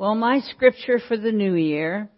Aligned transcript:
Well, 0.00 0.14
my 0.14 0.40
scripture 0.40 0.98
for 1.08 1.18
the 1.18 1.30
new 1.30 1.52
year, 1.52 2.08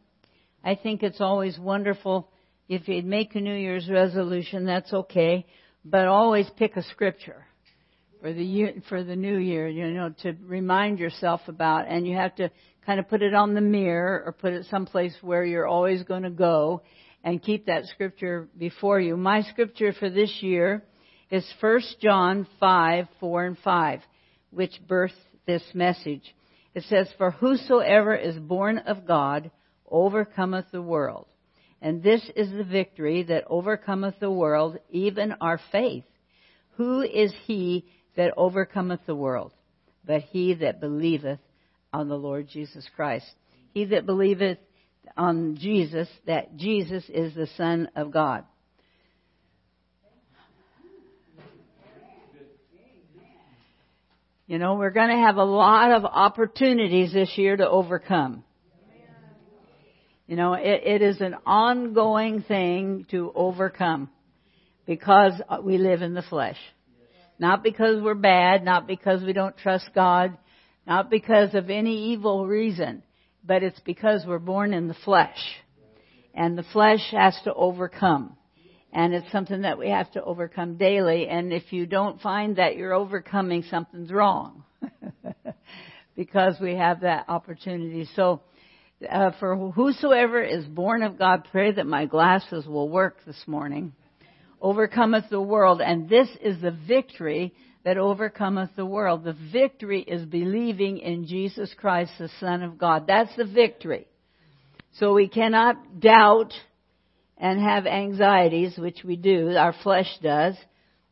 I 0.63 0.77
think 0.77 1.03
it's 1.03 1.21
always 1.21 1.59
wonderful 1.59 2.31
if 2.69 2.87
you 2.87 3.03
make 3.03 3.35
a 3.35 3.41
New 3.41 3.57
Year's 3.57 3.91
resolution, 3.91 4.67
that's 4.67 4.93
okay, 4.93 5.45
but 5.85 6.07
always 6.07 6.49
pick 6.57 6.77
a 6.77 6.85
scripture 6.85 7.45
for 8.21 8.33
the 8.33 8.45
year, 8.45 8.75
for 8.89 9.03
the 9.03 9.17
new 9.17 9.37
year, 9.37 9.67
you 9.67 9.91
know, 9.95 10.15
to 10.23 10.37
remind 10.47 11.01
yourself 11.01 11.41
about, 11.49 11.89
and 11.89 12.07
you 12.07 12.15
have 12.15 12.37
to 12.37 12.53
kind 12.87 13.01
of 13.01 13.09
put 13.09 13.21
it 13.21 13.35
on 13.35 13.53
the 13.55 13.61
mirror 13.61 14.23
or 14.27 14.31
put 14.31 14.53
it 14.53 14.67
someplace 14.71 15.17
where 15.21 15.45
you're 15.45 15.67
always 15.67 16.05
going 16.05 16.23
to 16.23 16.31
go 16.31 16.83
and 17.25 17.43
keep 17.43 17.67
that 17.67 17.87
scripture 17.87 18.49
before 18.57 19.01
you. 19.01 19.17
My 19.17 19.43
scripture 19.43 19.93
for 19.93 20.09
this 20.09 20.33
year 20.41 20.85
is 21.33 21.45
1 21.59 21.81
John 22.01 22.47
5, 22.61 23.09
4 23.19 23.45
and 23.45 23.59
5, 23.59 24.01
which 24.53 24.81
birthed 24.87 25.19
this 25.49 25.65
message. 25.75 26.33
It 26.75 26.85
says, 26.85 27.09
For 27.19 27.31
whosoever 27.31 28.15
is 28.15 28.37
born 28.39 28.79
of 28.79 29.07
God 29.07 29.51
overcometh 29.89 30.67
the 30.73 30.83
world. 30.83 31.27
And 31.81 32.03
this 32.03 32.23
is 32.37 32.51
the 32.51 32.65
victory 32.65 33.25
that 33.25 33.45
overcometh 33.49 34.21
the 34.21 34.31
world, 34.31 34.79
even 34.91 35.33
our 35.41 35.61
faith. 35.71 36.05
Who 36.77 37.03
is 37.03 37.33
he 37.47 37.87
that 38.17 38.35
overcometh 38.37 39.01
the 39.07 39.17
world? 39.17 39.53
But 40.05 40.23
he 40.23 40.55
that 40.55 40.81
believeth 40.81 41.41
on 41.93 42.09
the 42.09 42.17
Lord 42.17 42.49
Jesus 42.49 42.89
Christ. 42.97 43.27
He 43.75 43.85
that 43.87 44.07
believeth 44.07 44.59
on 45.17 45.57
Jesus, 45.59 46.09
that 46.27 46.57
Jesus 46.57 47.05
is 47.09 47.35
the 47.35 47.49
Son 47.57 47.89
of 47.95 48.13
God. 48.13 48.45
You 54.53 54.59
know, 54.59 54.75
we're 54.75 54.91
going 54.91 55.09
to 55.09 55.17
have 55.17 55.39
a 55.39 55.45
lot 55.45 55.93
of 55.93 56.05
opportunities 56.05 57.11
this 57.11 57.39
year 57.39 57.57
to 57.57 57.67
overcome. 57.67 58.45
You 60.27 60.37
know, 60.37 60.53
it, 60.53 60.83
it 60.85 61.01
is 61.01 61.23
an 61.23 61.37
ongoing 61.47 62.43
thing 62.43 63.07
to 63.13 63.33
overcome 63.35 64.11
because 64.85 65.33
we 65.63 65.79
live 65.79 66.03
in 66.03 66.13
the 66.13 66.21
flesh. 66.21 66.59
Not 67.39 67.63
because 67.63 68.03
we're 68.03 68.13
bad, 68.13 68.63
not 68.63 68.87
because 68.87 69.23
we 69.23 69.33
don't 69.33 69.57
trust 69.57 69.89
God, 69.95 70.37
not 70.87 71.09
because 71.09 71.55
of 71.55 71.71
any 71.71 72.13
evil 72.13 72.47
reason, 72.47 73.03
but 73.43 73.63
it's 73.63 73.81
because 73.81 74.27
we're 74.27 74.39
born 74.39 74.75
in 74.75 74.87
the 74.87 74.97
flesh. 75.03 75.39
And 76.35 76.59
the 76.59 76.67
flesh 76.75 77.09
has 77.13 77.35
to 77.45 77.55
overcome. 77.55 78.37
And 78.93 79.15
it's 79.15 79.31
something 79.33 79.63
that 79.63 79.79
we 79.79 79.89
have 79.89 80.11
to 80.13 80.23
overcome 80.23 80.77
daily. 80.77 81.27
And 81.29 81.53
if 81.53 81.73
you 81.73 81.87
don't 81.87 82.21
find 82.21 82.57
that 82.57 82.77
you're 82.77 82.93
overcoming, 82.93 83.63
something's 83.71 84.13
wrong. 84.13 84.65
because 86.17 86.57
we 86.61 86.75
have 86.77 87.01
that 87.01 87.27
opportunity. 87.29 88.09
So, 88.15 88.43
uh, 89.11 89.33
for 89.41 89.57
whosoever 89.73 90.43
is 90.43 90.65
born 90.65 91.03
of 91.03 91.19
God, 91.19 91.49
pray 91.51 91.73
that 91.73 91.87
my 91.87 92.07
glasses 92.07 92.67
will 92.67 92.89
work 92.89 93.19
this 93.27 93.43
morning. 93.47 93.93
Overcometh 94.61 95.25
the 95.29 95.41
world. 95.41 95.81
And 95.81 96.09
this 96.09 96.29
is 96.41 96.61
the 96.61 96.71
victory 96.71 97.53
that 97.85 97.99
overcometh 97.99 98.71
the 98.77 98.87
world. 98.87 99.25
The 99.25 99.37
victory 99.53 100.03
is 100.03 100.25
believing 100.25 100.99
in 100.99 101.27
Jesus 101.27 101.75
Christ, 101.77 102.13
the 102.19 102.31
Son 102.39 102.63
of 102.63 102.79
God. 102.79 103.09
That's 103.09 103.35
the 103.37 103.45
victory. 103.45 104.07
So 104.99 105.15
we 105.15 105.27
cannot 105.27 105.99
doubt 105.99 106.53
and 107.43 107.61
have 107.61 107.87
anxieties, 107.87 108.79
which 108.79 109.03
we 109.05 109.17
do, 109.17 109.57
our 109.57 109.75
flesh 109.83 110.07
does, 110.23 110.55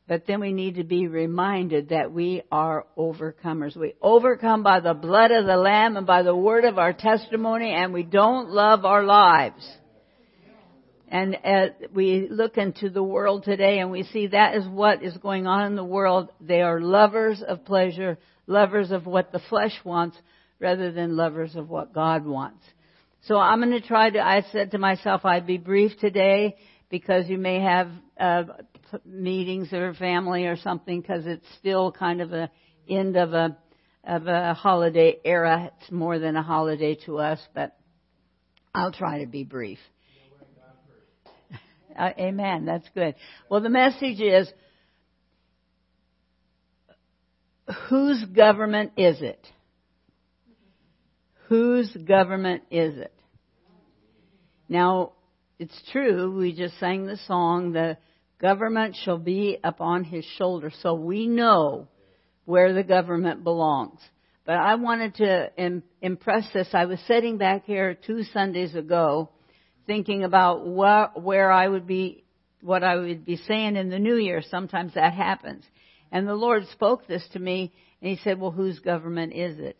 but 0.06 0.28
then 0.28 0.38
we 0.38 0.52
need 0.52 0.76
to 0.76 0.84
be 0.84 1.08
reminded 1.08 1.88
that 1.88 2.12
we 2.12 2.42
are 2.52 2.86
overcomers. 2.96 3.76
We 3.76 3.94
overcome 4.00 4.62
by 4.62 4.78
the 4.78 4.94
blood 4.94 5.32
of 5.32 5.44
the 5.44 5.56
Lamb 5.56 5.96
and 5.96 6.06
by 6.06 6.22
the 6.22 6.34
word 6.34 6.64
of 6.64 6.78
our 6.78 6.92
testimony, 6.92 7.72
and 7.72 7.92
we 7.92 8.04
don't 8.04 8.48
love 8.48 8.84
our 8.84 9.02
lives. 9.02 9.68
And 11.08 11.36
as 11.44 11.70
we 11.92 12.28
look 12.30 12.56
into 12.56 12.90
the 12.90 13.02
world 13.02 13.42
today 13.42 13.80
and 13.80 13.90
we 13.90 14.04
see 14.04 14.28
that 14.28 14.54
is 14.54 14.68
what 14.68 15.02
is 15.02 15.16
going 15.16 15.48
on 15.48 15.66
in 15.66 15.74
the 15.74 15.82
world. 15.82 16.30
They 16.40 16.62
are 16.62 16.80
lovers 16.80 17.42
of 17.42 17.64
pleasure, 17.64 18.18
lovers 18.46 18.92
of 18.92 19.04
what 19.04 19.32
the 19.32 19.40
flesh 19.48 19.76
wants, 19.84 20.16
rather 20.60 20.92
than 20.92 21.16
lovers 21.16 21.56
of 21.56 21.68
what 21.68 21.92
God 21.92 22.24
wants. 22.24 22.64
So 23.24 23.36
I'm 23.36 23.60
going 23.60 23.72
to 23.72 23.86
try 23.86 24.10
to, 24.10 24.18
I 24.18 24.44
said 24.50 24.70
to 24.70 24.78
myself, 24.78 25.24
I'd 25.24 25.46
be 25.46 25.58
brief 25.58 25.92
today 26.00 26.56
because 26.88 27.28
you 27.28 27.36
may 27.36 27.60
have 27.60 27.90
uh, 28.18 28.44
meetings 29.04 29.72
or 29.72 29.92
family 29.94 30.46
or 30.46 30.56
something 30.56 31.00
because 31.00 31.26
it's 31.26 31.46
still 31.58 31.92
kind 31.92 32.22
of 32.22 32.32
a 32.32 32.50
end 32.88 33.16
of 33.16 33.34
a, 33.34 33.56
of 34.04 34.26
a 34.26 34.54
holiday 34.54 35.18
era. 35.22 35.70
It's 35.80 35.92
more 35.92 36.18
than 36.18 36.34
a 36.34 36.42
holiday 36.42 36.96
to 37.06 37.18
us, 37.18 37.38
but 37.54 37.76
I'll 38.74 38.92
try 38.92 39.20
to 39.20 39.26
be 39.26 39.44
brief. 39.44 39.78
Uh, 41.98 42.12
amen. 42.18 42.64
That's 42.64 42.88
good. 42.94 43.16
Well, 43.50 43.60
the 43.60 43.68
message 43.68 44.20
is 44.20 44.50
whose 47.88 48.24
government 48.24 48.92
is 48.96 49.20
it? 49.20 49.44
Whose 51.50 51.90
government 51.96 52.62
is 52.70 52.96
it? 52.96 53.12
Now, 54.68 55.14
it's 55.58 55.82
true, 55.90 56.38
we 56.38 56.54
just 56.54 56.78
sang 56.78 57.06
the 57.06 57.18
song, 57.26 57.72
the 57.72 57.98
government 58.40 58.96
shall 59.02 59.18
be 59.18 59.58
upon 59.64 60.04
his 60.04 60.24
shoulder. 60.38 60.70
So 60.80 60.94
we 60.94 61.26
know 61.26 61.88
where 62.44 62.72
the 62.72 62.84
government 62.84 63.42
belongs. 63.42 63.98
But 64.46 64.58
I 64.58 64.76
wanted 64.76 65.16
to 65.16 65.82
impress 66.00 66.44
this. 66.54 66.68
I 66.72 66.84
was 66.84 67.00
sitting 67.08 67.36
back 67.36 67.64
here 67.64 67.94
two 67.94 68.22
Sundays 68.32 68.76
ago 68.76 69.30
thinking 69.88 70.22
about 70.22 70.68
where 70.68 71.50
I 71.50 71.66
would 71.66 71.86
be, 71.88 72.22
what 72.60 72.84
I 72.84 72.94
would 72.94 73.24
be 73.24 73.36
saying 73.36 73.74
in 73.74 73.90
the 73.90 73.98
new 73.98 74.16
year. 74.16 74.40
Sometimes 74.48 74.94
that 74.94 75.14
happens. 75.14 75.64
And 76.12 76.28
the 76.28 76.34
Lord 76.34 76.68
spoke 76.68 77.08
this 77.08 77.26
to 77.32 77.40
me 77.40 77.72
and 78.00 78.16
He 78.16 78.22
said, 78.22 78.38
well, 78.38 78.52
whose 78.52 78.78
government 78.78 79.32
is 79.32 79.58
it? 79.58 79.76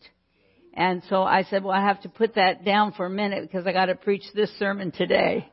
And 0.80 1.02
so 1.10 1.24
I 1.24 1.42
said, 1.42 1.62
well, 1.62 1.76
I 1.76 1.86
have 1.86 2.00
to 2.04 2.08
put 2.08 2.36
that 2.36 2.64
down 2.64 2.92
for 2.92 3.04
a 3.04 3.10
minute 3.10 3.42
because 3.42 3.66
I 3.66 3.72
got 3.72 3.86
to 3.86 3.94
preach 3.94 4.22
this 4.34 4.50
sermon 4.58 4.92
today. 4.92 5.46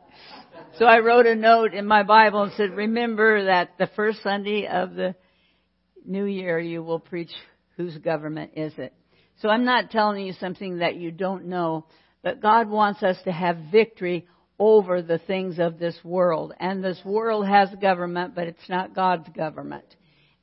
So 0.79 0.85
I 0.85 0.99
wrote 0.99 1.25
a 1.25 1.35
note 1.35 1.73
in 1.73 1.85
my 1.85 2.03
Bible 2.03 2.43
and 2.43 2.53
said, 2.53 2.71
remember 2.71 3.43
that 3.43 3.71
the 3.77 3.89
first 3.93 4.23
Sunday 4.23 4.67
of 4.67 4.93
the 4.95 5.15
new 6.05 6.23
year 6.23 6.57
you 6.59 6.81
will 6.81 7.01
preach 7.01 7.31
whose 7.75 7.97
government 7.97 8.51
is 8.55 8.71
it. 8.77 8.93
So 9.41 9.49
I'm 9.49 9.65
not 9.65 9.91
telling 9.91 10.25
you 10.25 10.31
something 10.31 10.77
that 10.77 10.95
you 10.95 11.11
don't 11.11 11.47
know, 11.47 11.87
but 12.23 12.41
God 12.41 12.69
wants 12.69 13.03
us 13.03 13.17
to 13.25 13.31
have 13.33 13.57
victory 13.69 14.27
over 14.57 15.01
the 15.01 15.19
things 15.19 15.59
of 15.59 15.77
this 15.77 15.97
world. 16.05 16.53
And 16.57 16.81
this 16.81 17.01
world 17.03 17.45
has 17.49 17.67
government, 17.81 18.33
but 18.33 18.47
it's 18.47 18.69
not 18.69 18.95
God's 18.95 19.27
government. 19.35 19.96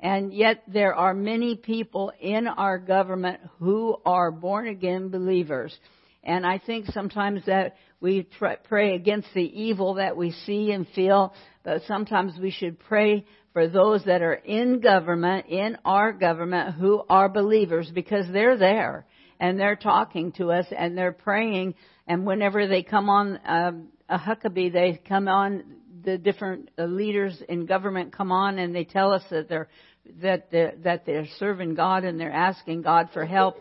And 0.04 0.34
yet 0.34 0.64
there 0.68 0.94
are 0.94 1.14
many 1.14 1.56
people 1.56 2.12
in 2.20 2.46
our 2.46 2.78
government 2.78 3.40
who 3.58 3.96
are 4.04 4.30
born 4.30 4.68
again 4.68 5.08
believers. 5.08 5.74
And 6.22 6.46
I 6.46 6.58
think 6.58 6.88
sometimes 6.88 7.46
that 7.46 7.76
we 8.02 8.28
pray 8.68 8.96
against 8.96 9.28
the 9.32 9.40
evil 9.40 9.94
that 9.94 10.14
we 10.14 10.32
see 10.32 10.72
and 10.72 10.86
feel, 10.88 11.32
but 11.62 11.84
sometimes 11.88 12.34
we 12.38 12.50
should 12.50 12.78
pray 12.80 13.24
for 13.54 13.66
those 13.66 14.04
that 14.04 14.20
are 14.20 14.34
in 14.34 14.80
government, 14.80 15.46
in 15.46 15.78
our 15.86 16.12
government, 16.12 16.74
who 16.74 17.02
are 17.08 17.30
believers 17.30 17.90
because 17.94 18.26
they're 18.30 18.58
there 18.58 19.06
and 19.40 19.58
they're 19.58 19.74
talking 19.74 20.32
to 20.32 20.52
us 20.52 20.66
and 20.76 20.98
they're 20.98 21.12
praying. 21.12 21.76
And 22.06 22.26
whenever 22.26 22.68
they 22.68 22.82
come 22.82 23.08
on 23.08 23.40
um, 23.46 23.88
a 24.10 24.18
Huckabee, 24.18 24.70
they 24.70 25.00
come 25.08 25.28
on 25.28 25.64
the 26.04 26.18
different 26.18 26.70
leaders 26.78 27.42
in 27.48 27.66
government 27.66 28.12
come 28.12 28.30
on 28.30 28.58
and 28.58 28.74
they 28.74 28.84
tell 28.84 29.12
us 29.12 29.22
that 29.30 29.48
they're 29.48 29.68
that 30.22 30.50
they're, 30.50 30.74
that 30.84 31.06
they're 31.06 31.26
serving 31.38 31.74
God 31.74 32.04
and 32.04 32.18
they're 32.20 32.32
asking 32.32 32.82
God 32.82 33.08
for 33.12 33.24
help. 33.24 33.56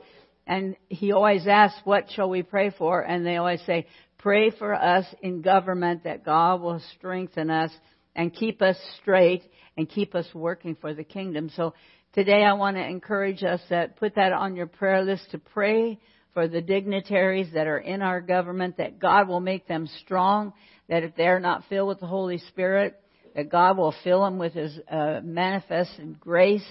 And 0.46 0.76
he 0.90 1.12
always 1.12 1.48
asks, 1.48 1.80
what 1.84 2.12
shall 2.12 2.30
we 2.30 2.44
pray 2.44 2.72
for? 2.78 3.02
And 3.02 3.26
they 3.26 3.38
always 3.38 3.62
say, 3.66 3.88
pray 4.18 4.52
for 4.52 4.74
us 4.74 5.06
in 5.22 5.42
government 5.42 6.04
that 6.04 6.26
God 6.26 6.62
will 6.62 6.82
strengthen 6.98 7.50
us 7.50 7.72
and 8.16 8.34
keep 8.34 8.62
us 8.62 8.78
straight 9.02 9.44
and 9.78 9.90
keep 9.90 10.16
us 10.16 10.28
working 10.34 10.76
for 10.76 10.94
the 10.94 11.04
kingdom. 11.04 11.50
So 11.56 11.74
today 12.14 12.44
I 12.44 12.54
want 12.54 12.78
to 12.78 12.86
encourage 12.86 13.44
us 13.44 13.62
that 13.70 13.98
put 13.98 14.16
that 14.16 14.34
on 14.34 14.56
your 14.56 14.68
prayer 14.68 15.04
list 15.04 15.32
to 15.32 15.40
pray 15.40 16.00
for 16.34 16.48
the 16.48 16.62
dignitaries 16.62 17.48
that 17.54 17.68
are 17.68 17.78
in 17.78 18.02
our 18.02 18.20
government, 18.20 18.78
that 18.78 19.00
God 19.00 19.28
will 19.28 19.40
make 19.40 19.68
them 19.68 19.88
strong, 20.02 20.54
that 20.90 21.04
if 21.04 21.16
they're 21.16 21.40
not 21.40 21.64
filled 21.70 21.90
with 21.90 22.00
the 22.00 22.08
Holy 22.08 22.40
Spirit, 22.40 23.00
that 23.36 23.50
God 23.50 23.78
will 23.78 23.96
fill 24.04 24.24
them 24.24 24.38
with 24.38 24.54
His 24.54 24.78
uh, 24.90 25.22
manifested 25.24 26.20
grace, 26.20 26.66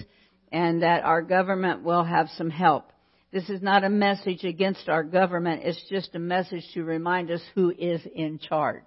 and 0.51 0.83
that 0.83 1.03
our 1.03 1.21
government 1.21 1.83
will 1.83 2.03
have 2.03 2.29
some 2.37 2.49
help. 2.49 2.91
This 3.31 3.49
is 3.49 3.61
not 3.61 3.83
a 3.83 3.89
message 3.89 4.43
against 4.43 4.87
our 4.87 5.03
government, 5.03 5.63
it's 5.63 5.83
just 5.89 6.13
a 6.15 6.19
message 6.19 6.63
to 6.75 6.83
remind 6.83 7.31
us 7.31 7.41
who 7.55 7.71
is 7.71 8.01
in 8.13 8.39
charge. 8.39 8.83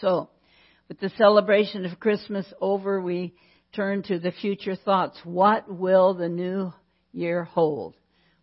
So, 0.00 0.30
with 0.88 1.00
the 1.00 1.10
celebration 1.18 1.84
of 1.84 1.98
Christmas 1.98 2.46
over, 2.60 3.00
we 3.00 3.34
turn 3.74 4.02
to 4.04 4.18
the 4.18 4.32
future 4.32 4.76
thoughts. 4.76 5.18
What 5.24 5.68
will 5.72 6.14
the 6.14 6.28
new 6.28 6.72
year 7.12 7.44
hold? 7.44 7.94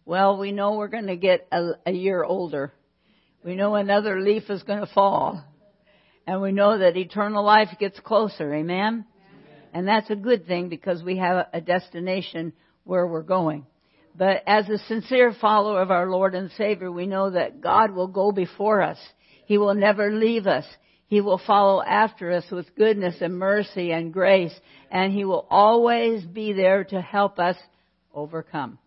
Well, 0.05 0.37
we 0.37 0.51
know 0.51 0.73
we're 0.73 0.87
going 0.87 1.07
to 1.07 1.15
get 1.15 1.47
a, 1.51 1.69
a 1.85 1.91
year 1.91 2.23
older. 2.23 2.73
We 3.43 3.55
know 3.55 3.75
another 3.75 4.19
leaf 4.19 4.49
is 4.49 4.63
going 4.63 4.79
to 4.79 4.93
fall. 4.93 5.43
And 6.27 6.41
we 6.41 6.51
know 6.51 6.77
that 6.77 6.97
eternal 6.97 7.43
life 7.43 7.69
gets 7.79 7.99
closer. 7.99 8.53
Amen? 8.53 9.05
Amen? 9.05 9.05
And 9.73 9.87
that's 9.87 10.09
a 10.09 10.15
good 10.15 10.45
thing 10.45 10.69
because 10.69 11.01
we 11.03 11.17
have 11.17 11.47
a 11.53 11.61
destination 11.61 12.53
where 12.83 13.07
we're 13.07 13.23
going. 13.23 13.65
But 14.15 14.43
as 14.45 14.67
a 14.67 14.77
sincere 14.79 15.33
follower 15.39 15.81
of 15.81 15.91
our 15.91 16.09
Lord 16.09 16.35
and 16.35 16.51
Savior, 16.57 16.91
we 16.91 17.05
know 17.05 17.31
that 17.31 17.61
God 17.61 17.91
will 17.91 18.07
go 18.07 18.31
before 18.31 18.81
us. 18.81 18.97
He 19.45 19.57
will 19.57 19.73
never 19.73 20.11
leave 20.11 20.45
us. 20.45 20.65
He 21.07 21.21
will 21.21 21.41
follow 21.45 21.81
after 21.81 22.31
us 22.31 22.43
with 22.51 22.75
goodness 22.75 23.15
and 23.21 23.39
mercy 23.39 23.91
and 23.91 24.13
grace, 24.13 24.53
and 24.91 25.11
He 25.11 25.25
will 25.25 25.47
always 25.49 26.23
be 26.23 26.53
there 26.53 26.83
to 26.83 27.01
help 27.01 27.39
us 27.39 27.55
overcome. 28.13 28.77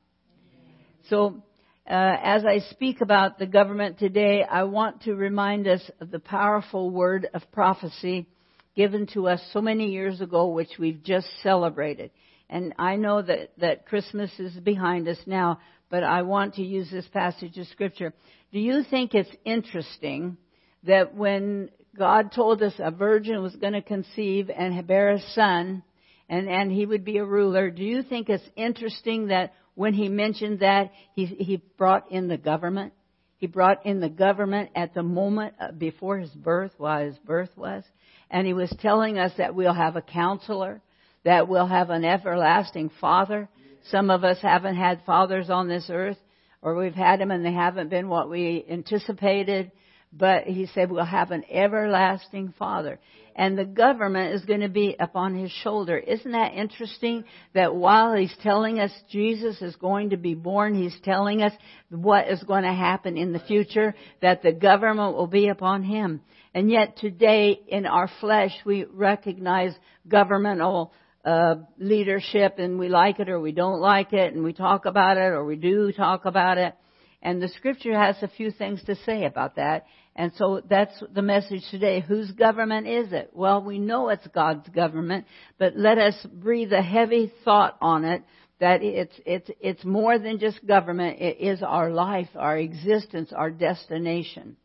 So, 1.09 1.43
uh, 1.87 2.17
as 2.23 2.45
I 2.45 2.61
speak 2.71 3.01
about 3.01 3.39
the 3.39 3.47
government 3.47 3.99
today, 3.99 4.45
I 4.45 4.65
want 4.65 5.03
to 5.03 5.15
remind 5.15 5.67
us 5.67 5.83
of 6.01 6.11
the 6.13 6.21
powerful 6.21 6.91
word 6.91 7.29
of 7.35 7.43
prophecy 7.51 8.29
given 8.77 9.07
to 9.09 9.29
us 9.29 9.43
so 9.53 9.61
many 9.61 9.91
years 9.91 10.21
ago, 10.21 10.49
which 10.49 10.79
we've 10.79 11.03
just 11.03 11.27
celebrated. 11.43 12.11
And 12.49 12.73
I 12.79 12.97
know 12.97 13.21
that, 13.23 13.51
that 13.59 13.87
Christmas 13.87 14.31
is 14.39 14.53
behind 14.61 15.09
us 15.09 15.19
now, 15.27 15.59
but 15.91 16.05
I 16.05 16.23
want 16.23 16.55
to 16.55 16.63
use 16.63 16.89
this 16.91 17.07
passage 17.09 17.59
of 17.59 17.67
scripture. 17.67 18.15
Do 18.53 18.61
you 18.61 18.85
think 18.89 19.15
it's 19.15 19.35
interesting 19.45 20.37
that 20.85 21.15
when 21.15 21.71
God 21.99 22.33
told 22.33 22.63
us 22.63 22.75
a 22.79 22.93
virgin 22.93 23.43
was 23.43 23.57
going 23.57 23.73
to 23.73 23.83
conceive 23.83 24.51
and 24.51 24.87
bear 24.87 25.11
a 25.11 25.21
son, 25.35 25.83
and, 26.29 26.49
and 26.49 26.71
he 26.71 26.87
would 26.87 27.05
be 27.05 27.19
a 27.19 27.25
ruler. 27.25 27.71
Do 27.71 27.83
you 27.83 28.03
think 28.03 28.29
it's 28.29 28.43
interesting 28.57 29.29
that 29.29 29.53
when 29.75 29.95
he 29.95 30.09
mentioned 30.09 30.61
that, 30.61 30.93
he, 31.15 31.27
he 31.27 31.63
brought 31.77 32.11
in 32.11 32.29
the 32.29 32.39
government? 32.39 32.93
He 33.39 33.47
brought 33.47 33.85
in 33.87 34.01
the 34.01 34.09
government 34.09 34.71
at 34.77 34.95
the 34.95 35.03
moment 35.03 35.55
uh, 35.61 35.73
before 35.73 36.19
his 36.19 36.31
birth, 36.31 36.73
while 36.79 37.05
his 37.05 37.19
birth 37.19 37.51
was. 37.57 37.83
And 38.31 38.47
he 38.47 38.53
was 38.53 38.73
telling 38.81 39.19
us 39.19 39.33
that 39.37 39.55
we'll 39.55 39.75
have 39.75 39.97
a 39.97 40.03
counselor, 40.03 40.81
that 41.25 41.49
we'll 41.49 41.67
have 41.67 41.91
an 41.91 42.05
everlasting 42.05 42.91
father. 43.01 43.49
Some 43.91 44.11
of 44.11 44.23
us 44.23 44.39
haven't 44.41 44.77
had 44.77 45.03
fathers 45.05 45.51
on 45.51 45.69
this 45.69 45.87
earth, 45.91 46.19
or 46.63 46.77
we've 46.77 46.95
had 46.95 47.21
them 47.21 47.31
and 47.31 47.45
they 47.45 47.53
haven't 47.53 47.91
been 47.91 48.09
what 48.09 48.31
we 48.31 48.65
anticipated 48.71 49.73
but 50.13 50.45
he 50.45 50.67
said 50.67 50.91
we'll 50.91 51.05
have 51.05 51.31
an 51.31 51.45
everlasting 51.51 52.53
father 52.59 52.99
and 53.35 53.57
the 53.59 53.65
government 53.65 54.35
is 54.35 54.45
going 54.45 54.61
to 54.61 54.69
be 54.69 54.97
upon 54.99 55.35
his 55.35 55.51
shoulder. 55.51 55.97
Isn't 55.97 56.33
that 56.33 56.55
interesting 56.55 57.25
that 57.55 57.75
while 57.75 58.15
he's 58.15 58.35
telling 58.43 58.79
us 58.79 58.91
Jesus 59.11 59.61
is 59.63 59.77
going 59.77 60.11
to 60.11 60.17
be 60.17 60.35
born, 60.35 60.75
he's 60.75 60.97
telling 61.03 61.43
us 61.43 61.53
what 61.89 62.29
is 62.29 62.43
going 62.43 62.65
to 62.65 62.73
happen 62.73 63.17
in 63.17 63.33
the 63.33 63.41
future, 63.41 63.95
that 64.21 64.43
the 64.43 64.53
government 64.53 65.17
will 65.17 65.27
be 65.27 65.49
upon 65.49 65.83
him. 65.83 66.21
And 66.55 66.71
yet 66.71 66.99
today 66.99 67.59
in 67.67 67.87
our 67.87 68.11
flesh 68.21 68.53
we 68.67 68.85
recognize 68.85 69.75
governmental 70.07 70.93
uh, 71.25 71.55
leadership 71.79 72.59
and 72.59 72.79
we 72.79 72.89
like 72.89 73.21
it 73.21 73.29
or 73.29 73.41
we 73.41 73.53
don't 73.53 73.81
like 73.81 74.13
it 74.13 74.35
and 74.35 74.45
we 74.45 74.53
talk 74.53 74.85
about 74.85 75.17
it 75.17 75.33
or 75.33 75.45
we 75.45 75.57
do 75.57 75.93
talk 75.93 76.25
about 76.27 76.59
it. 76.59 76.75
And 77.23 77.41
the 77.41 77.49
scripture 77.49 77.97
has 77.97 78.17
a 78.21 78.29
few 78.29 78.51
things 78.51 78.83
to 78.85 78.97
say 79.07 79.25
about 79.25 79.55
that. 79.55 79.87
And 80.15 80.33
so 80.37 80.61
that's 80.69 81.03
the 81.15 81.23
message 81.23 81.63
today. 81.71 82.01
Whose 82.01 82.31
government 82.33 82.87
is 82.87 83.13
it? 83.13 83.31
Well, 83.33 83.63
we 83.63 83.79
know 83.79 84.11
it's 84.11 84.27
God's 84.29 84.69
government, 84.69 85.27
but 85.59 85.77
let 85.77 85.97
us 85.99 86.15
breathe 86.33 86.73
a 86.73 86.83
heavy 86.83 87.33
thought 87.45 87.79
on 87.81 88.05
it 88.05 88.23
that 88.61 88.83
it's, 88.83 89.15
it's, 89.25 89.51
it's 89.61 89.85
more 89.85 90.19
than 90.19 90.39
just 90.39 90.65
government. 90.67 91.19
It 91.21 91.39
is 91.41 91.63
our 91.63 91.91
life, 91.91 92.29
our 92.37 92.57
existence, 92.59 93.33
our 93.35 93.51
destination. 93.51 94.57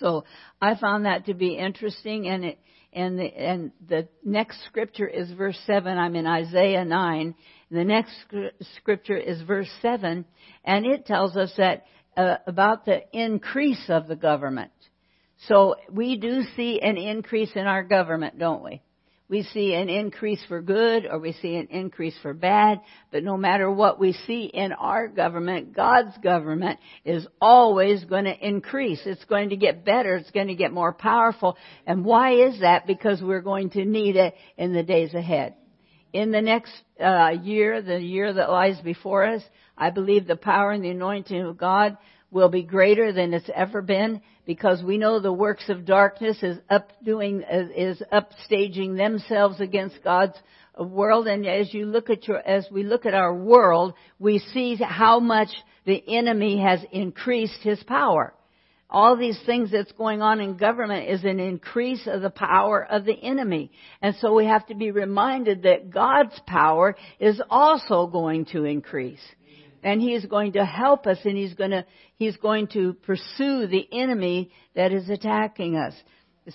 So 0.00 0.24
I 0.60 0.74
found 0.74 1.04
that 1.04 1.26
to 1.26 1.34
be 1.34 1.56
interesting 1.56 2.26
and 2.26 2.44
it, 2.44 2.58
and 2.92 3.18
the, 3.18 3.24
and 3.24 3.70
the 3.86 4.08
next 4.24 4.64
scripture 4.64 5.06
is 5.06 5.30
verse 5.32 5.58
7. 5.66 5.98
I'm 5.98 6.16
in 6.16 6.26
Isaiah 6.26 6.84
9. 6.84 7.34
The 7.70 7.84
next 7.84 8.12
scripture 8.78 9.16
is 9.16 9.42
verse 9.42 9.70
7 9.82 10.24
and 10.64 10.86
it 10.86 11.04
tells 11.04 11.36
us 11.36 11.52
that 11.58 11.84
uh, 12.18 12.36
about 12.46 12.84
the 12.84 13.02
increase 13.16 13.84
of 13.88 14.08
the 14.08 14.16
government. 14.16 14.72
So 15.46 15.76
we 15.90 16.16
do 16.16 16.42
see 16.56 16.80
an 16.80 16.96
increase 16.96 17.52
in 17.54 17.66
our 17.66 17.84
government, 17.84 18.38
don't 18.38 18.64
we? 18.64 18.82
We 19.28 19.42
see 19.42 19.74
an 19.74 19.88
increase 19.88 20.42
for 20.48 20.60
good 20.60 21.06
or 21.06 21.18
we 21.18 21.32
see 21.32 21.54
an 21.56 21.68
increase 21.68 22.16
for 22.20 22.32
bad, 22.34 22.80
but 23.12 23.22
no 23.22 23.36
matter 23.36 23.70
what 23.70 24.00
we 24.00 24.14
see 24.26 24.44
in 24.44 24.72
our 24.72 25.06
government, 25.06 25.76
God's 25.76 26.16
government 26.18 26.80
is 27.04 27.26
always 27.40 28.04
going 28.04 28.24
to 28.24 28.46
increase. 28.46 29.00
It's 29.04 29.24
going 29.26 29.50
to 29.50 29.56
get 29.56 29.84
better. 29.84 30.16
It's 30.16 30.30
going 30.30 30.48
to 30.48 30.54
get 30.54 30.72
more 30.72 30.94
powerful. 30.94 31.56
And 31.86 32.04
why 32.04 32.32
is 32.48 32.60
that? 32.60 32.86
Because 32.86 33.22
we're 33.22 33.42
going 33.42 33.70
to 33.70 33.84
need 33.84 34.16
it 34.16 34.34
in 34.56 34.72
the 34.72 34.82
days 34.82 35.12
ahead. 35.14 35.54
In 36.14 36.32
the 36.32 36.40
next 36.40 36.72
uh, 36.98 37.32
year, 37.42 37.82
the 37.82 38.00
year 38.00 38.32
that 38.32 38.50
lies 38.50 38.80
before 38.80 39.24
us, 39.24 39.42
I 39.78 39.90
believe 39.90 40.26
the 40.26 40.36
power 40.36 40.72
and 40.72 40.84
the 40.84 40.90
anointing 40.90 41.40
of 41.40 41.56
God 41.56 41.96
will 42.30 42.48
be 42.48 42.62
greater 42.62 43.12
than 43.12 43.32
it's 43.32 43.48
ever 43.54 43.80
been 43.80 44.20
because 44.44 44.82
we 44.82 44.98
know 44.98 45.20
the 45.20 45.32
works 45.32 45.68
of 45.68 45.86
darkness 45.86 46.42
is 46.42 46.58
up 46.68 46.90
doing, 47.04 47.42
is 47.48 48.02
upstaging 48.12 48.96
themselves 48.96 49.60
against 49.60 50.02
God's 50.02 50.36
world. 50.78 51.26
And 51.26 51.46
as 51.46 51.72
you 51.72 51.86
look 51.86 52.10
at 52.10 52.26
your, 52.26 52.38
as 52.38 52.66
we 52.70 52.82
look 52.82 53.06
at 53.06 53.14
our 53.14 53.34
world, 53.34 53.94
we 54.18 54.40
see 54.40 54.76
how 54.76 55.20
much 55.20 55.48
the 55.86 56.02
enemy 56.06 56.60
has 56.60 56.80
increased 56.92 57.60
his 57.62 57.82
power. 57.84 58.34
All 58.90 59.16
these 59.16 59.38
things 59.44 59.70
that's 59.70 59.92
going 59.92 60.22
on 60.22 60.40
in 60.40 60.56
government 60.56 61.10
is 61.10 61.22
an 61.24 61.40
increase 61.40 62.06
of 62.06 62.22
the 62.22 62.30
power 62.30 62.84
of 62.84 63.04
the 63.04 63.18
enemy. 63.22 63.70
And 64.00 64.16
so 64.16 64.34
we 64.34 64.46
have 64.46 64.66
to 64.68 64.74
be 64.74 64.90
reminded 64.90 65.62
that 65.62 65.90
God's 65.90 66.38
power 66.46 66.96
is 67.20 67.40
also 67.50 68.06
going 68.06 68.46
to 68.46 68.64
increase 68.64 69.20
and 69.82 70.00
he 70.00 70.14
is 70.14 70.24
going 70.26 70.52
to 70.52 70.64
help 70.64 71.06
us 71.06 71.18
and 71.24 71.36
he's 71.36 71.54
going 71.54 71.70
to 71.70 71.84
he's 72.16 72.36
going 72.36 72.68
to 72.68 72.92
pursue 72.92 73.66
the 73.66 73.86
enemy 73.92 74.50
that 74.74 74.92
is 74.92 75.08
attacking 75.08 75.76
us. 75.76 75.94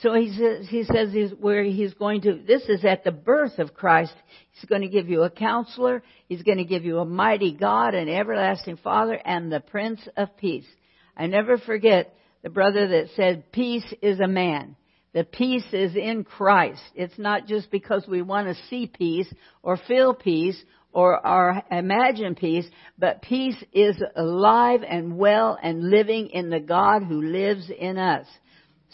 So 0.02 0.14
he 0.14 0.34
says 0.36 0.68
he 0.70 0.84
says 0.84 1.14
he's 1.14 1.32
where 1.40 1.64
he's 1.64 1.94
going 1.94 2.22
to 2.22 2.42
this 2.46 2.64
is 2.64 2.84
at 2.84 3.04
the 3.04 3.12
birth 3.12 3.60
of 3.60 3.74
Christ. 3.74 4.14
He's 4.52 4.66
going 4.70 4.82
to 4.82 4.88
give 4.88 5.08
you 5.08 5.24
a 5.24 5.30
counselor. 5.30 6.04
He's 6.28 6.42
going 6.42 6.58
to 6.58 6.64
give 6.64 6.84
you 6.84 7.00
a 7.00 7.06
mighty 7.06 7.54
God 7.54 7.94
an 7.94 8.10
everlasting 8.10 8.78
father 8.78 9.20
and 9.24 9.52
the 9.52 9.60
prince 9.60 10.02
of 10.18 10.36
peace. 10.38 10.68
I 11.16 11.28
never 11.28 11.58
forget 11.58 12.16
the 12.42 12.50
brother 12.50 12.88
that 12.88 13.10
said 13.16 13.52
peace 13.52 13.86
is 14.02 14.20
a 14.20 14.28
man. 14.28 14.76
The 15.14 15.24
peace 15.24 15.66
is 15.72 15.96
in 15.96 16.24
Christ. 16.24 16.82
It's 16.96 17.20
not 17.20 17.46
just 17.46 17.70
because 17.70 18.06
we 18.08 18.24
want 18.24 18.48
to 18.48 18.64
see 18.68 18.88
peace 18.88 19.32
or 19.62 19.78
feel 19.78 20.16
peace 20.16 20.62
or 20.94 21.26
our 21.26 21.64
imagined 21.72 22.38
peace, 22.38 22.66
but 22.98 23.22
peace 23.22 23.62
is 23.74 24.02
alive 24.16 24.82
and 24.88 25.18
well 25.18 25.58
and 25.62 25.90
living 25.90 26.28
in 26.28 26.50
the 26.50 26.60
God 26.60 27.04
who 27.04 27.22
lives 27.22 27.70
in 27.78 27.98
us. 27.98 28.28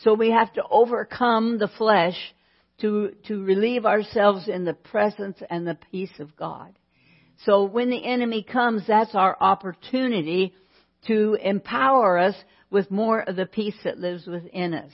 So 0.03 0.13
we 0.13 0.31
have 0.31 0.51
to 0.53 0.63
overcome 0.71 1.59
the 1.59 1.67
flesh 1.67 2.15
to, 2.79 3.11
to 3.27 3.43
relieve 3.43 3.85
ourselves 3.85 4.47
in 4.47 4.63
the 4.63 4.73
presence 4.73 5.37
and 5.49 5.67
the 5.67 5.77
peace 5.91 6.13
of 6.19 6.35
God. 6.37 6.73
So 7.45 7.65
when 7.65 7.89
the 7.89 8.03
enemy 8.03 8.43
comes, 8.43 8.83
that's 8.87 9.13
our 9.13 9.35
opportunity 9.39 10.53
to 11.07 11.37
empower 11.41 12.17
us 12.17 12.35
with 12.69 12.89
more 12.91 13.21
of 13.21 13.35
the 13.35 13.45
peace 13.45 13.75
that 13.83 13.97
lives 13.97 14.25
within 14.25 14.73
us. 14.73 14.91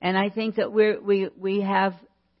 And 0.00 0.18
I 0.18 0.30
think 0.30 0.56
that 0.56 0.72
we 0.72 0.96
we, 0.96 1.28
we 1.38 1.60
have, 1.60 1.94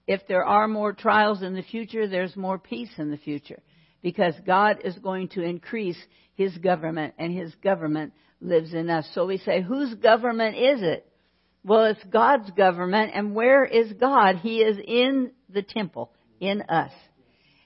if 0.08 0.26
there 0.26 0.44
are 0.44 0.66
more 0.66 0.92
trials 0.92 1.42
in 1.42 1.54
the 1.54 1.62
future, 1.62 2.08
there's 2.08 2.34
more 2.34 2.58
peace 2.58 2.90
in 2.98 3.10
the 3.10 3.16
future 3.16 3.62
because 4.02 4.34
God 4.44 4.78
is 4.84 4.98
going 4.98 5.28
to 5.28 5.42
increase 5.42 5.98
His 6.34 6.56
government 6.58 7.14
and 7.18 7.32
His 7.32 7.54
government 7.56 8.12
lives 8.40 8.74
in 8.74 8.90
us. 8.90 9.08
So 9.14 9.26
we 9.26 9.38
say, 9.38 9.62
whose 9.62 9.94
government 9.94 10.56
is 10.56 10.82
it? 10.82 11.06
Well, 11.64 11.84
it's 11.84 12.04
God's 12.04 12.50
government 12.50 13.12
and 13.14 13.34
where 13.34 13.64
is 13.64 13.92
God? 13.92 14.36
He 14.36 14.58
is 14.58 14.78
in 14.84 15.30
the 15.48 15.62
temple, 15.62 16.10
in 16.40 16.62
us. 16.62 16.90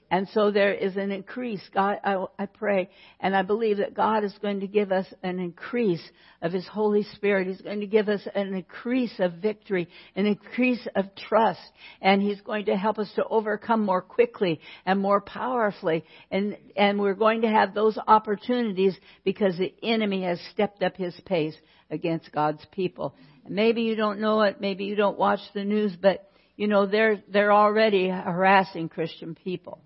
And 0.09 0.27
so 0.29 0.51
there 0.51 0.73
is 0.73 0.95
an 0.95 1.11
increase. 1.11 1.61
God, 1.73 1.99
I, 2.01 2.23
I, 2.39 2.45
pray 2.45 2.89
and 3.19 3.35
I 3.35 3.41
believe 3.41 3.77
that 3.77 3.93
God 3.93 4.23
is 4.23 4.33
going 4.41 4.61
to 4.61 4.67
give 4.67 4.91
us 4.91 5.05
an 5.21 5.39
increase 5.39 6.01
of 6.41 6.53
His 6.53 6.65
Holy 6.65 7.03
Spirit. 7.15 7.47
He's 7.47 7.61
going 7.61 7.81
to 7.81 7.87
give 7.87 8.07
us 8.07 8.21
an 8.33 8.53
increase 8.53 9.13
of 9.19 9.33
victory, 9.33 9.89
an 10.15 10.25
increase 10.25 10.85
of 10.95 11.13
trust, 11.15 11.59
and 12.01 12.21
He's 12.21 12.39
going 12.39 12.65
to 12.65 12.77
help 12.77 12.99
us 12.99 13.11
to 13.15 13.25
overcome 13.25 13.83
more 13.83 14.01
quickly 14.01 14.61
and 14.85 15.01
more 15.01 15.19
powerfully. 15.19 16.05
And, 16.31 16.57
and 16.77 16.99
we're 16.99 17.13
going 17.13 17.41
to 17.41 17.49
have 17.49 17.73
those 17.73 17.97
opportunities 18.07 18.95
because 19.25 19.57
the 19.57 19.73
enemy 19.83 20.23
has 20.23 20.39
stepped 20.53 20.83
up 20.83 20.95
his 20.95 21.19
pace 21.25 21.55
against 21.91 22.31
God's 22.31 22.65
people. 22.71 23.13
Maybe 23.47 23.81
you 23.81 23.95
don't 23.95 24.21
know 24.21 24.41
it, 24.41 24.61
maybe 24.61 24.85
you 24.85 24.95
don't 24.95 25.17
watch 25.17 25.39
the 25.53 25.65
news, 25.65 25.95
but 26.01 26.29
you 26.55 26.67
know, 26.67 26.85
they're, 26.85 27.21
they're 27.31 27.53
already 27.53 28.09
harassing 28.09 28.89
Christian 28.89 29.35
people. 29.35 29.79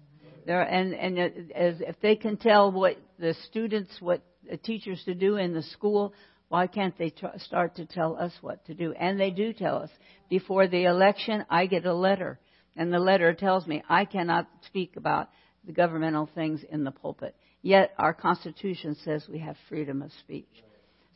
There, 0.46 0.62
and 0.62 0.94
and 0.94 1.52
as 1.52 1.82
if 1.82 2.00
they 2.02 2.16
can 2.16 2.38
tell 2.38 2.72
what 2.72 2.98
the 3.20 3.36
students, 3.50 3.92
what 4.00 4.22
the 4.50 4.58
teachers 4.58 5.02
to 5.06 5.14
do 5.14 5.38
in 5.38 5.54
the 5.54 5.64
school, 5.64 6.14
why 6.50 6.68
can't 6.68 6.98
they 6.98 7.10
t- 7.10 7.28
start 7.38 7.76
to 7.76 7.86
tell 7.86 8.18
us 8.18 8.34
what 8.42 8.66
to 8.66 8.74
do? 8.74 8.94
And 8.94 9.20
they 9.20 9.32
do 9.32 9.54
tell 9.54 9.78
us. 9.78 9.90
Before 10.30 10.68
the 10.68 10.86
election, 10.86 11.46
I 11.50 11.66
get 11.66 11.86
a 11.86 11.94
letter, 11.94 12.40
and 12.76 12.92
the 12.92 13.00
letter 13.00 13.34
tells 13.34 13.68
me 13.68 13.84
I 13.90 14.06
cannot 14.06 14.50
speak 14.66 14.96
about 14.98 15.30
the 15.66 15.74
governmental 15.74 16.30
things 16.34 16.62
in 16.70 16.84
the 16.84 16.92
pulpit. 16.92 17.36
Yet 17.62 17.94
our 17.98 18.14
Constitution 18.14 18.96
says 19.04 19.28
we 19.30 19.40
have 19.40 19.56
freedom 19.70 20.02
of 20.02 20.12
speech. 20.20 20.50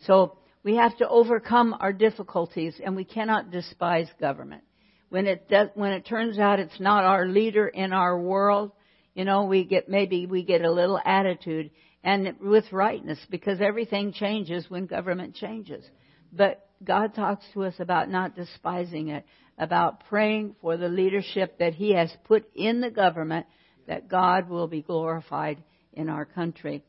So 0.06 0.38
we 0.64 0.76
have 0.76 0.98
to 0.98 1.08
overcome 1.08 1.76
our 1.80 1.94
difficulties, 1.94 2.80
and 2.84 2.96
we 2.96 3.06
cannot 3.06 3.52
despise 3.52 4.08
government. 4.20 4.64
When 5.10 5.28
it 5.28 5.50
does, 5.50 5.70
when 5.76 5.92
it 5.92 6.06
turns 6.06 6.40
out 6.40 6.60
it's 6.60 6.80
not 6.80 7.04
our 7.04 7.28
leader 7.28 7.68
in 7.68 7.94
our 7.94 8.20
world, 8.20 8.72
you 9.16 9.26
know, 9.26 9.46
we 9.46 9.64
get 9.64 9.90
maybe 9.90 10.28
we 10.28 10.44
get 10.44 10.62
a 10.62 10.72
little 10.72 11.00
attitude, 11.04 11.72
and 12.04 12.36
with 12.40 12.72
rightness, 12.72 13.20
because 13.32 13.62
everything 13.62 14.14
changes 14.14 14.70
when 14.70 14.86
government 14.86 15.36
changes. 15.36 15.84
But 16.32 16.68
God 16.84 17.16
talks 17.16 17.46
to 17.54 17.64
us 17.64 17.76
about 17.80 18.10
not 18.10 18.36
despising 18.36 19.08
it, 19.08 19.26
about 19.58 20.06
praying 20.10 20.56
for 20.62 20.78
the 20.78 20.90
leadership 20.90 21.58
that 21.60 21.74
He 21.74 21.94
has 21.94 22.12
put 22.26 22.46
in 22.54 22.82
the 22.82 22.92
government, 22.92 23.46
that 23.88 24.10
God 24.10 24.50
will 24.50 24.68
be 24.68 24.82
glorified 24.82 25.64
in 25.94 26.10
our 26.10 26.26
country. 26.26 26.84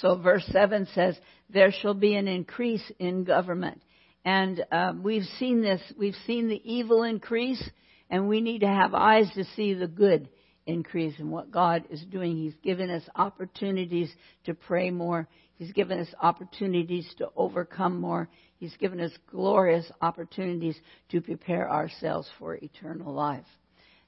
So 0.00 0.16
verse 0.16 0.44
7 0.50 0.88
says, 0.94 1.16
there 1.50 1.72
shall 1.72 1.94
be 1.94 2.14
an 2.14 2.28
increase 2.28 2.90
in 2.98 3.24
government. 3.24 3.82
And 4.24 4.64
um, 4.72 5.02
we've 5.02 5.26
seen 5.38 5.62
this, 5.62 5.80
we've 5.96 6.16
seen 6.26 6.48
the 6.48 6.60
evil 6.64 7.02
increase, 7.02 7.62
and 8.10 8.28
we 8.28 8.40
need 8.40 8.60
to 8.60 8.66
have 8.66 8.94
eyes 8.94 9.30
to 9.34 9.44
see 9.56 9.74
the 9.74 9.86
good 9.86 10.28
increase 10.68 11.18
in 11.18 11.30
what 11.30 11.50
God 11.50 11.84
is 11.90 12.04
doing. 12.10 12.36
He's 12.36 12.54
given 12.62 12.90
us 12.90 13.02
opportunities 13.16 14.12
to 14.44 14.54
pray 14.54 14.90
more. 14.90 15.26
He's 15.56 15.72
given 15.72 15.98
us 15.98 16.08
opportunities 16.22 17.12
to 17.18 17.30
overcome 17.34 18.00
more. 18.00 18.28
He's 18.58 18.76
given 18.76 19.00
us 19.00 19.10
glorious 19.30 19.90
opportunities 20.00 20.76
to 21.10 21.20
prepare 21.20 21.68
ourselves 21.68 22.28
for 22.38 22.54
eternal 22.54 23.12
life. 23.12 23.46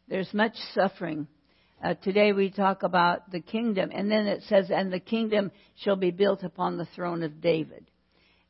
There's 0.08 0.32
much 0.32 0.54
suffering 0.74 1.26
uh, 1.82 1.94
today 2.02 2.32
we 2.32 2.50
talk 2.50 2.82
about 2.82 3.30
the 3.30 3.40
kingdom, 3.40 3.90
and 3.94 4.10
then 4.10 4.26
it 4.26 4.42
says, 4.48 4.70
and 4.70 4.92
the 4.92 5.00
kingdom 5.00 5.50
shall 5.76 5.96
be 5.96 6.10
built 6.10 6.42
upon 6.42 6.76
the 6.76 6.86
throne 6.94 7.22
of 7.22 7.40
David. 7.40 7.89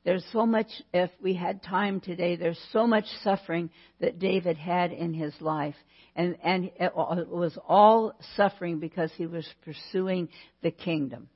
There's 0.05 0.25
so 0.33 0.47
much, 0.47 0.69
if 0.95 1.11
we 1.23 1.35
had 1.35 1.63
time 1.63 2.01
today, 2.01 2.37
there's 2.37 2.61
so 2.73 2.87
much 2.87 3.05
suffering 3.23 3.71
that 4.01 4.19
David 4.19 4.57
had 4.57 4.93
in 4.93 5.13
his 5.13 5.35
life. 5.41 5.75
And, 6.17 6.37
and 6.43 6.71
it 6.79 6.95
was 6.95 7.57
all 7.69 8.15
suffering 8.37 8.81
because 8.81 9.11
he 9.17 9.27
was 9.27 9.47
pursuing 9.65 10.29
the 10.63 10.71
kingdom. 10.71 11.29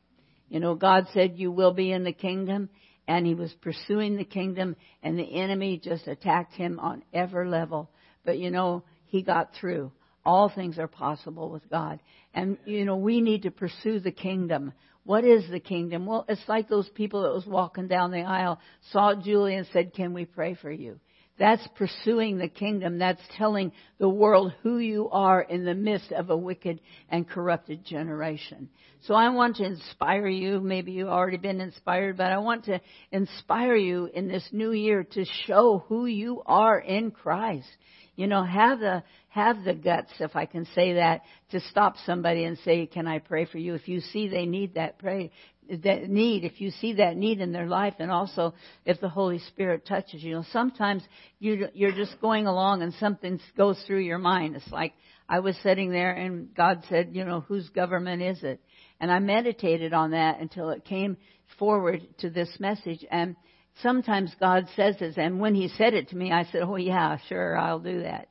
You 0.49 0.61
know, 0.61 0.75
God 0.75 1.07
said, 1.13 1.35
You 1.37 1.51
will 1.51 1.73
be 1.73 1.93
in 1.93 2.05
the 2.05 2.13
kingdom. 2.13 2.71
And 3.07 3.27
he 3.27 3.35
was 3.35 3.53
pursuing 3.61 4.17
the 4.17 4.25
kingdom, 4.25 4.77
and 5.03 5.19
the 5.19 5.35
enemy 5.39 5.79
just 5.83 6.09
attacked 6.09 6.55
him 6.55 6.81
on 6.81 7.03
every 7.13 7.47
level. 7.47 7.91
But 8.25 8.39
you 8.39 8.51
know, 8.51 8.83
he 9.05 9.23
got 9.23 9.51
through. 9.61 9.93
All 10.25 10.49
things 10.49 10.79
are 10.79 10.89
possible 10.89 11.51
with 11.51 11.69
God. 11.69 12.01
And, 12.33 12.57
you 12.65 12.87
know, 12.87 12.97
we 12.97 13.21
need 13.21 13.43
to 13.43 13.51
pursue 13.51 14.01
the 14.01 14.11
kingdom. 14.11 14.73
What 15.05 15.25
is 15.25 15.49
the 15.51 15.61
kingdom? 15.61 16.07
Well, 16.07 16.25
it's 16.29 16.49
like 16.49 16.69
those 16.69 16.89
people 16.89 17.23
that 17.23 17.35
was 17.35 17.47
walking 17.47 17.89
down 17.89 18.11
the 18.11 18.23
aisle, 18.23 18.59
saw 18.91 19.15
Julie 19.15 19.55
and 19.55 19.67
said, 19.73 19.95
can 19.95 20.15
we 20.15 20.25
pray 20.25 20.55
for 20.55 20.71
you? 20.71 20.99
That's 21.37 21.67
pursuing 21.77 22.39
the 22.39 22.49
kingdom. 22.49 22.99
That's 22.99 23.21
telling 23.37 23.73
the 23.99 24.09
world 24.09 24.53
who 24.63 24.79
you 24.79 25.11
are 25.11 25.43
in 25.43 25.65
the 25.65 25.75
midst 25.75 26.13
of 26.13 26.31
a 26.31 26.37
wicked 26.37 26.81
and 27.09 27.29
corrupted 27.29 27.85
generation. 27.85 28.69
So 29.03 29.15
I 29.15 29.29
want 29.31 29.57
to 29.57 29.65
inspire 29.65 30.29
you. 30.29 30.61
Maybe 30.61 30.93
you've 30.93 31.09
already 31.09 31.39
been 31.39 31.61
inspired, 31.61 32.17
but 32.17 32.31
I 32.31 32.39
want 32.39 32.67
to 32.67 32.81
inspire 33.11 33.75
you 33.75 34.09
in 34.15 34.29
this 34.29 34.49
new 34.53 34.71
year 34.71 35.03
to 35.03 35.25
show 35.47 35.85
who 35.89 36.07
you 36.07 36.43
are 36.47 36.79
in 36.79 37.11
Christ. 37.11 37.69
You 38.17 38.27
know, 38.27 38.45
have 38.45 38.79
the 38.79 39.03
have 39.29 39.65
the 39.65 39.75
guts, 39.75 40.13
if 40.21 40.37
I 40.37 40.47
can 40.47 40.67
say 40.75 40.95
that, 40.95 41.23
to 41.51 41.61
stop 41.61 41.97
somebody 42.07 42.45
and 42.45 42.57
say, 42.59 42.87
"Can 42.87 43.07
I 43.07 43.19
pray 43.19 43.45
for 43.45 43.59
you?" 43.59 43.75
If 43.75 43.89
you 43.89 44.01
see 44.01 44.29
they 44.29 44.47
need 44.47 44.75
that 44.75 44.99
pray 44.99 45.33
that 45.69 46.09
need, 46.09 46.45
if 46.45 46.61
you 46.61 46.71
see 46.71 46.95
that 46.95 47.17
need 47.17 47.41
in 47.41 47.53
their 47.53 47.67
life, 47.67 47.95
and 47.99 48.11
also 48.11 48.55
if 48.85 49.01
the 49.01 49.09
Holy 49.09 49.39
Spirit 49.39 49.87
touches 49.87 50.23
you. 50.23 50.35
know, 50.35 50.45
sometimes 50.53 51.03
you 51.39 51.69
you're 51.75 51.93
just 51.93 52.21
going 52.21 52.47
along 52.47 52.83
and 52.83 52.93
something 52.95 53.41
goes 53.57 53.83
through 53.87 54.01
your 54.01 54.19
mind. 54.19 54.57
It's 54.57 54.71
like 54.71 54.95
I 55.29 55.41
was 55.41 55.57
sitting 55.63 55.91
there 55.91 56.13
and 56.13 56.55
God 56.55 56.85
said, 56.89 57.11
you 57.13 57.25
know, 57.25 57.41
whose 57.41 57.69
government 57.71 58.23
is 58.23 58.43
it? 58.43 58.61
And 59.01 59.11
I 59.11 59.19
meditated 59.19 59.93
on 59.93 60.13
that 60.13 60.41
until 60.41 60.71
it 60.71 60.85
came 60.85 61.17
forward 61.59 62.03
to 62.19 62.31
this 62.31 62.57
message 62.61 63.05
and 63.11 63.37
sometimes 63.83 64.35
God 64.39 64.67
says 64.77 64.97
this, 64.99 65.15
and 65.17 65.41
when 65.41 65.55
He 65.55 65.69
said 65.69 65.95
it 65.95 66.09
to 66.11 66.17
me, 66.17 66.33
I 66.33 66.45
said, 66.45 66.63
Oh, 66.63 66.77
yeah, 66.77 67.19
sure, 67.29 67.57
I'll 67.57 67.81
do 67.81 68.03
that. 68.03 68.29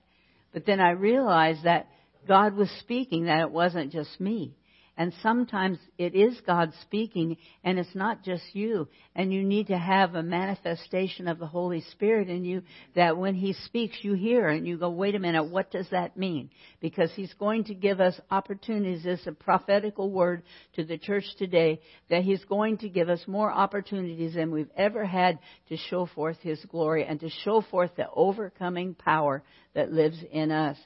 But 0.54 0.66
then 0.66 0.80
I 0.80 0.92
realized 0.92 1.64
that 1.64 1.88
God 2.28 2.56
was 2.56 2.70
speaking, 2.80 3.26
that 3.26 3.42
it 3.42 3.52
wasn't 3.52 3.92
just 3.92 4.20
me. 4.20 4.56
And 4.96 5.12
sometimes 5.24 5.80
it 5.98 6.14
is 6.14 6.40
God 6.46 6.72
speaking, 6.84 7.38
and 7.64 7.80
it's 7.80 7.96
not 7.96 8.24
just 8.24 8.44
you. 8.54 8.88
And 9.16 9.34
you 9.34 9.44
need 9.44 9.68
to 9.68 9.78
have 9.78 10.14
a 10.14 10.22
manifestation 10.22 11.28
of 11.28 11.40
the 11.40 11.48
Holy 11.48 11.82
Spirit 11.92 12.30
in 12.30 12.46
you 12.46 12.62
that 12.96 13.18
when 13.18 13.34
He 13.34 13.54
speaks, 13.54 13.98
you 14.04 14.14
hear 14.14 14.50
and 14.50 14.68
you 14.68 14.78
go, 14.78 14.92
wait 14.92 15.16
a 15.16 15.20
minute, 15.20 15.46
what 15.46 15.72
does 15.72 15.88
that 15.90 16.16
mean? 16.16 16.52
Because 16.80 17.12
He's 17.16 17.34
going 17.34 17.64
to 17.66 17.74
give 17.74 18.00
us 18.00 18.20
opportunities. 18.30 19.02
It's 19.04 19.26
a 19.26 19.32
prophetical 19.32 20.12
word 20.12 20.44
to 20.76 20.84
the 20.84 21.00
church 21.00 21.26
today 21.40 21.82
that 22.12 22.24
He's 22.24 22.44
going 22.46 22.78
to 22.80 22.90
give 22.90 23.10
us 23.10 23.22
more 23.26 23.52
opportunities 23.52 24.36
than 24.36 24.52
we've 24.52 24.72
ever 24.78 25.06
had 25.06 25.40
to 25.70 25.78
show 25.78 26.06
forth 26.06 26.38
His 26.42 26.64
glory 26.66 27.04
and 27.04 27.20
to 27.22 27.30
show 27.44 27.62
forth 27.62 27.96
the 27.96 28.10
overcoming 28.14 28.94
power 28.94 29.42
that 29.74 29.92
lives 29.92 30.18
in 30.32 30.52
us. 30.52 30.78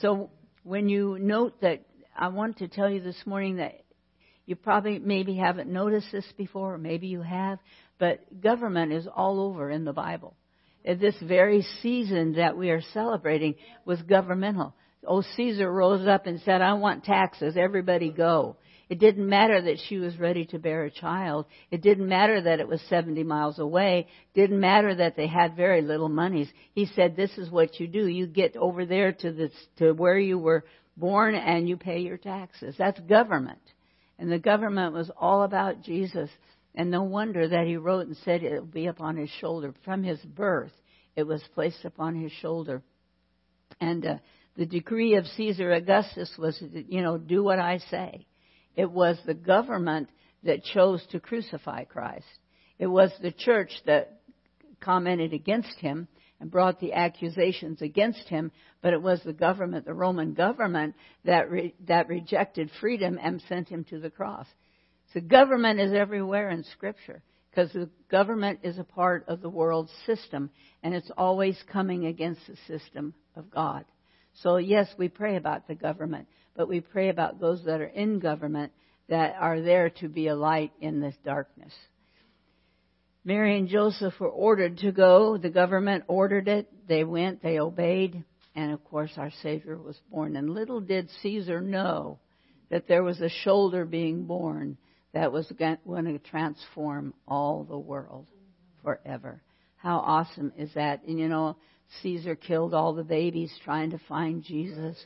So 0.00 0.30
when 0.62 0.88
you 0.88 1.18
note 1.18 1.60
that 1.62 1.82
I 2.18 2.28
want 2.28 2.58
to 2.58 2.68
tell 2.68 2.90
you 2.90 3.00
this 3.00 3.22
morning 3.26 3.56
that 3.56 3.80
you 4.44 4.56
probably 4.56 4.98
maybe 4.98 5.36
haven't 5.36 5.70
noticed 5.70 6.08
this 6.10 6.26
before, 6.36 6.74
or 6.74 6.78
maybe 6.78 7.06
you 7.06 7.22
have, 7.22 7.60
but 7.98 8.40
government 8.40 8.92
is 8.92 9.06
all 9.06 9.40
over 9.40 9.70
in 9.70 9.84
the 9.84 9.92
Bible. 9.92 10.34
This 10.84 11.14
very 11.22 11.62
season 11.80 12.34
that 12.34 12.56
we 12.56 12.70
are 12.70 12.82
celebrating 12.92 13.54
was 13.84 14.02
governmental. 14.02 14.74
Oh, 15.06 15.22
Caesar 15.36 15.70
rose 15.70 16.08
up 16.08 16.26
and 16.26 16.40
said, 16.40 16.60
I 16.60 16.72
want 16.72 17.04
taxes. 17.04 17.56
Everybody 17.56 18.10
go. 18.10 18.56
It 18.88 18.98
didn't 18.98 19.28
matter 19.28 19.60
that 19.60 19.78
she 19.86 19.98
was 19.98 20.18
ready 20.18 20.46
to 20.46 20.58
bear 20.58 20.84
a 20.84 20.90
child. 20.90 21.46
It 21.70 21.82
didn't 21.82 22.08
matter 22.08 22.40
that 22.40 22.58
it 22.58 22.66
was 22.66 22.80
70 22.88 23.22
miles 23.22 23.58
away. 23.58 24.08
It 24.34 24.40
didn't 24.40 24.60
matter 24.60 24.94
that 24.94 25.14
they 25.14 25.26
had 25.26 25.56
very 25.56 25.82
little 25.82 26.08
monies. 26.08 26.48
He 26.72 26.86
said, 26.86 27.14
this 27.14 27.36
is 27.36 27.50
what 27.50 27.78
you 27.78 27.86
do. 27.86 28.08
You 28.08 28.26
get 28.26 28.56
over 28.56 28.86
there 28.86 29.12
to 29.12 29.30
this, 29.30 29.52
to 29.76 29.92
where 29.92 30.18
you 30.18 30.38
were 30.38 30.64
born 30.98 31.34
and 31.34 31.68
you 31.68 31.76
pay 31.76 32.00
your 32.00 32.16
taxes. 32.16 32.74
That's 32.78 33.00
government. 33.00 33.60
And 34.18 34.30
the 34.30 34.38
government 34.38 34.94
was 34.94 35.10
all 35.16 35.42
about 35.42 35.82
Jesus. 35.82 36.30
And 36.74 36.90
no 36.90 37.02
wonder 37.02 37.48
that 37.48 37.66
he 37.66 37.76
wrote 37.76 38.06
and 38.06 38.16
said 38.24 38.42
it 38.42 38.58
will 38.58 38.66
be 38.66 38.86
upon 38.86 39.16
his 39.16 39.30
shoulder. 39.40 39.74
From 39.84 40.02
his 40.02 40.20
birth, 40.20 40.72
it 41.16 41.24
was 41.24 41.42
placed 41.54 41.84
upon 41.84 42.14
his 42.14 42.32
shoulder. 42.32 42.82
And 43.80 44.04
uh, 44.04 44.14
the 44.56 44.66
decree 44.66 45.14
of 45.14 45.26
Caesar 45.26 45.72
Augustus 45.72 46.32
was, 46.38 46.62
you 46.88 47.02
know, 47.02 47.16
do 47.18 47.42
what 47.42 47.58
I 47.58 47.78
say. 47.90 48.26
It 48.76 48.90
was 48.90 49.18
the 49.24 49.34
government 49.34 50.08
that 50.44 50.64
chose 50.64 51.04
to 51.10 51.20
crucify 51.20 51.84
Christ. 51.84 52.26
It 52.78 52.86
was 52.86 53.10
the 53.20 53.32
church 53.32 53.70
that 53.86 54.20
commented 54.80 55.32
against 55.32 55.78
him 55.78 56.06
and 56.40 56.50
brought 56.50 56.80
the 56.80 56.92
accusations 56.92 57.82
against 57.82 58.28
him, 58.28 58.52
but 58.80 58.92
it 58.92 59.02
was 59.02 59.20
the 59.22 59.32
government, 59.32 59.84
the 59.84 59.94
Roman 59.94 60.34
government, 60.34 60.94
that, 61.24 61.50
re- 61.50 61.74
that 61.86 62.08
rejected 62.08 62.70
freedom 62.80 63.18
and 63.20 63.42
sent 63.48 63.68
him 63.68 63.84
to 63.84 63.98
the 63.98 64.10
cross. 64.10 64.46
So 65.12 65.20
government 65.20 65.80
is 65.80 65.92
everywhere 65.92 66.50
in 66.50 66.64
Scripture 66.64 67.22
because 67.50 67.72
the 67.72 67.88
government 68.10 68.60
is 68.62 68.78
a 68.78 68.84
part 68.84 69.24
of 69.26 69.40
the 69.40 69.48
world 69.48 69.90
system 70.06 70.50
and 70.82 70.94
it's 70.94 71.10
always 71.16 71.58
coming 71.72 72.06
against 72.06 72.42
the 72.46 72.56
system 72.66 73.14
of 73.34 73.50
God. 73.50 73.84
So 74.42 74.58
yes, 74.58 74.88
we 74.98 75.08
pray 75.08 75.36
about 75.36 75.66
the 75.66 75.74
government, 75.74 76.28
but 76.54 76.68
we 76.68 76.80
pray 76.80 77.08
about 77.08 77.40
those 77.40 77.64
that 77.64 77.80
are 77.80 77.86
in 77.86 78.20
government 78.20 78.72
that 79.08 79.34
are 79.40 79.60
there 79.60 79.90
to 79.90 80.08
be 80.08 80.28
a 80.28 80.36
light 80.36 80.72
in 80.80 81.00
this 81.00 81.14
darkness. 81.24 81.72
Mary 83.28 83.58
and 83.58 83.68
Joseph 83.68 84.18
were 84.18 84.30
ordered 84.30 84.78
to 84.78 84.90
go. 84.90 85.36
The 85.36 85.50
government 85.50 86.04
ordered 86.08 86.48
it. 86.48 86.66
They 86.88 87.04
went, 87.04 87.42
they 87.42 87.60
obeyed, 87.60 88.24
and 88.56 88.72
of 88.72 88.82
course 88.84 89.10
our 89.18 89.30
Savior 89.42 89.76
was 89.76 90.00
born. 90.10 90.34
And 90.34 90.54
little 90.54 90.80
did 90.80 91.10
Caesar 91.20 91.60
know 91.60 92.20
that 92.70 92.88
there 92.88 93.02
was 93.02 93.20
a 93.20 93.28
shoulder 93.28 93.84
being 93.84 94.24
born 94.24 94.78
that 95.12 95.30
was 95.30 95.52
going 95.58 96.06
to 96.06 96.18
transform 96.20 97.12
all 97.26 97.64
the 97.64 97.76
world 97.76 98.28
forever. 98.82 99.42
How 99.76 99.98
awesome 99.98 100.54
is 100.56 100.72
that? 100.72 101.02
And 101.04 101.18
you 101.18 101.28
know, 101.28 101.58
Caesar 102.00 102.34
killed 102.34 102.72
all 102.72 102.94
the 102.94 103.04
babies 103.04 103.52
trying 103.62 103.90
to 103.90 104.00
find 104.08 104.42
Jesus. 104.42 104.96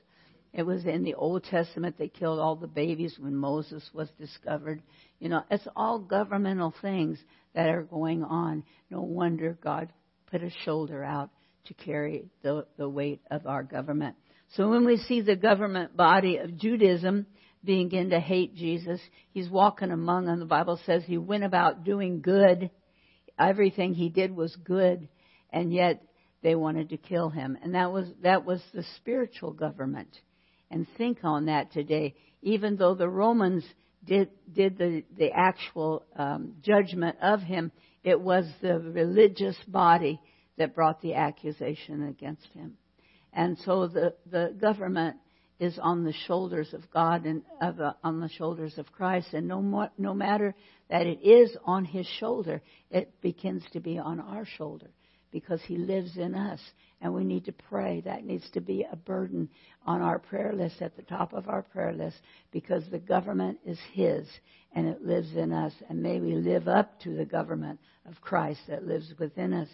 It 0.54 0.64
was 0.64 0.84
in 0.84 1.02
the 1.02 1.14
Old 1.14 1.44
Testament 1.44 1.96
they 1.98 2.08
killed 2.08 2.38
all 2.38 2.56
the 2.56 2.66
babies 2.66 3.16
when 3.18 3.34
Moses 3.34 3.88
was 3.94 4.10
discovered. 4.18 4.82
You 5.18 5.30
know, 5.30 5.42
it's 5.50 5.66
all 5.74 5.98
governmental 5.98 6.74
things 6.82 7.18
that 7.54 7.68
are 7.68 7.82
going 7.82 8.22
on. 8.22 8.64
No 8.90 9.00
wonder 9.00 9.56
God 9.62 9.90
put 10.30 10.42
a 10.42 10.50
shoulder 10.64 11.02
out 11.02 11.30
to 11.66 11.74
carry 11.74 12.26
the, 12.42 12.66
the 12.76 12.88
weight 12.88 13.22
of 13.30 13.46
our 13.46 13.62
government. 13.62 14.16
So 14.56 14.68
when 14.68 14.84
we 14.84 14.98
see 14.98 15.22
the 15.22 15.36
government 15.36 15.96
body 15.96 16.36
of 16.36 16.58
Judaism 16.58 17.26
begin 17.64 18.10
to 18.10 18.20
hate 18.20 18.54
Jesus, 18.54 19.00
he's 19.30 19.48
walking 19.48 19.90
among 19.90 20.26
them. 20.26 20.40
The 20.40 20.44
Bible 20.44 20.78
says 20.84 21.02
he 21.04 21.16
went 21.16 21.44
about 21.44 21.84
doing 21.84 22.20
good. 22.20 22.70
Everything 23.38 23.94
he 23.94 24.10
did 24.10 24.34
was 24.36 24.54
good, 24.56 25.08
and 25.50 25.72
yet 25.72 26.02
they 26.42 26.54
wanted 26.54 26.90
to 26.90 26.98
kill 26.98 27.30
him. 27.30 27.56
And 27.62 27.74
that 27.74 27.92
was, 27.92 28.06
that 28.22 28.44
was 28.44 28.60
the 28.74 28.84
spiritual 28.96 29.52
government. 29.52 30.08
And 30.72 30.86
think 30.96 31.18
on 31.22 31.46
that 31.46 31.70
today. 31.70 32.14
Even 32.42 32.76
though 32.76 32.94
the 32.94 33.08
Romans 33.08 33.64
did, 34.04 34.30
did 34.52 34.78
the, 34.78 35.04
the 35.16 35.30
actual 35.30 36.04
um, 36.16 36.54
judgment 36.62 37.16
of 37.22 37.40
him, 37.40 37.70
it 38.02 38.20
was 38.20 38.46
the 38.60 38.80
religious 38.80 39.56
body 39.68 40.18
that 40.56 40.74
brought 40.74 41.00
the 41.02 41.14
accusation 41.14 42.08
against 42.08 42.46
him. 42.54 42.74
And 43.32 43.58
so 43.58 43.86
the, 43.86 44.14
the 44.30 44.54
government 44.60 45.16
is 45.60 45.78
on 45.80 46.04
the 46.04 46.14
shoulders 46.26 46.74
of 46.74 46.90
God 46.90 47.24
and 47.24 47.42
of, 47.60 47.78
uh, 47.78 47.92
on 48.02 48.20
the 48.20 48.28
shoulders 48.30 48.78
of 48.78 48.90
Christ. 48.90 49.28
And 49.32 49.46
no, 49.46 49.62
more, 49.62 49.90
no 49.96 50.14
matter 50.14 50.54
that 50.90 51.06
it 51.06 51.22
is 51.22 51.56
on 51.64 51.84
his 51.84 52.06
shoulder, 52.18 52.62
it 52.90 53.20
begins 53.20 53.62
to 53.72 53.80
be 53.80 53.98
on 53.98 54.20
our 54.20 54.44
shoulder 54.44 54.88
because 55.32 55.60
He 55.66 55.76
lives 55.76 56.16
in 56.16 56.34
us. 56.34 56.60
And 57.02 57.12
we 57.12 57.24
need 57.24 57.44
to 57.46 57.52
pray. 57.52 58.00
That 58.02 58.24
needs 58.24 58.48
to 58.50 58.60
be 58.60 58.86
a 58.90 58.94
burden 58.94 59.48
on 59.84 60.00
our 60.00 60.20
prayer 60.20 60.52
list, 60.54 60.80
at 60.80 60.96
the 60.96 61.02
top 61.02 61.32
of 61.32 61.48
our 61.48 61.62
prayer 61.62 61.92
list, 61.92 62.16
because 62.52 62.84
the 62.90 63.00
government 63.00 63.58
is 63.66 63.78
His 63.92 64.26
and 64.74 64.86
it 64.86 65.04
lives 65.04 65.34
in 65.34 65.52
us. 65.52 65.72
And 65.88 66.00
may 66.00 66.20
we 66.20 66.36
live 66.36 66.68
up 66.68 67.00
to 67.00 67.14
the 67.14 67.24
government 67.24 67.80
of 68.08 68.20
Christ 68.20 68.60
that 68.68 68.86
lives 68.86 69.12
within 69.18 69.52
us. 69.52 69.68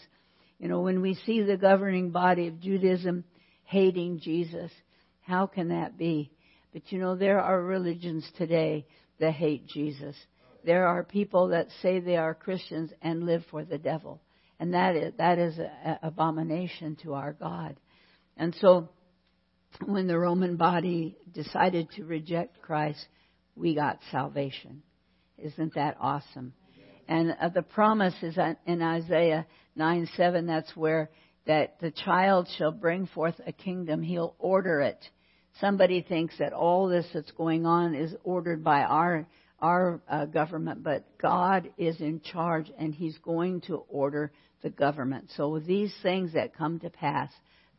You 0.59 0.69
know, 0.69 0.81
when 0.81 1.03
we 1.03 1.15
see 1.27 1.43
the 1.43 1.59
governing 1.59 2.11
body 2.11 2.49
of 2.49 2.61
Judaism 2.61 3.25
hating 3.65 4.21
Jesus, 4.21 4.73
how 5.21 5.47
can 5.47 5.69
that 5.69 5.99
be? 5.99 6.33
But 6.73 6.91
you 6.91 6.99
know, 6.99 7.15
there 7.15 7.41
are 7.41 7.63
religions 7.63 8.27
today 8.39 8.87
that 9.21 9.33
hate 9.33 9.67
Jesus. 9.67 10.17
There 10.65 10.87
are 10.87 11.05
people 11.05 11.49
that 11.49 11.69
say 11.83 12.01
they 12.01 12.17
are 12.17 12.35
Christians 12.35 12.91
and 13.03 13.25
live 13.25 13.45
for 13.51 13.65
the 13.65 13.79
devil 13.79 14.23
and 14.61 14.75
that 14.75 14.97
is 14.97 15.13
that 15.19 15.39
is 15.39 15.59
an 15.59 15.99
abomination 16.03 16.97
to 17.03 17.15
our 17.15 17.33
God. 17.33 17.77
And 18.37 18.55
so, 18.61 18.89
when 19.85 20.07
the 20.07 20.19
Roman 20.19 20.57
body 20.57 21.17
decided 21.33 21.91
to 21.97 22.05
reject 22.05 22.61
Christ, 22.63 23.05
we 23.55 23.75
got 23.75 23.99
salvation. 24.11 24.83
Isn't 25.37 25.75
that 25.75 25.97
awesome? 26.01 26.53
And 27.07 27.35
uh, 27.41 27.49
the 27.49 27.63
promise 27.63 28.15
is 28.23 28.37
in 28.67 28.83
Isaiah 28.83 29.47
9 29.77 30.09
7, 30.17 30.47
that's 30.47 30.77
where 30.77 31.11
that 31.47 31.81
the 31.81 31.91
child 31.91 32.49
shall 32.59 32.73
bring 32.73 33.07
forth 33.07 33.41
a 33.47 33.53
kingdom. 33.53 34.03
He'll 34.03 34.35
order 34.39 34.81
it. 34.83 35.03
Somebody 35.61 36.03
thinks 36.03 36.37
that 36.39 36.53
all 36.53 36.89
this 36.89 37.07
that's 37.15 37.31
going 37.33 37.65
on 37.65 37.95
is 37.95 38.15
ordered 38.23 38.63
by 38.63 38.83
our 38.83 39.27
our 39.61 40.01
uh, 40.09 40.25
government, 40.27 40.85
but 40.85 41.05
God 41.21 41.71
is 41.77 42.01
in 42.01 42.21
charge 42.21 42.71
and 42.79 42.95
He's 42.95 43.19
going 43.19 43.63
to 43.63 43.83
order 43.89 44.31
the 44.63 44.71
government. 44.71 45.31
So 45.37 45.59
these 45.59 45.95
things 46.03 46.33
that 46.35 46.57
come 46.57 46.81
to 46.81 46.91
pass, 46.91 47.31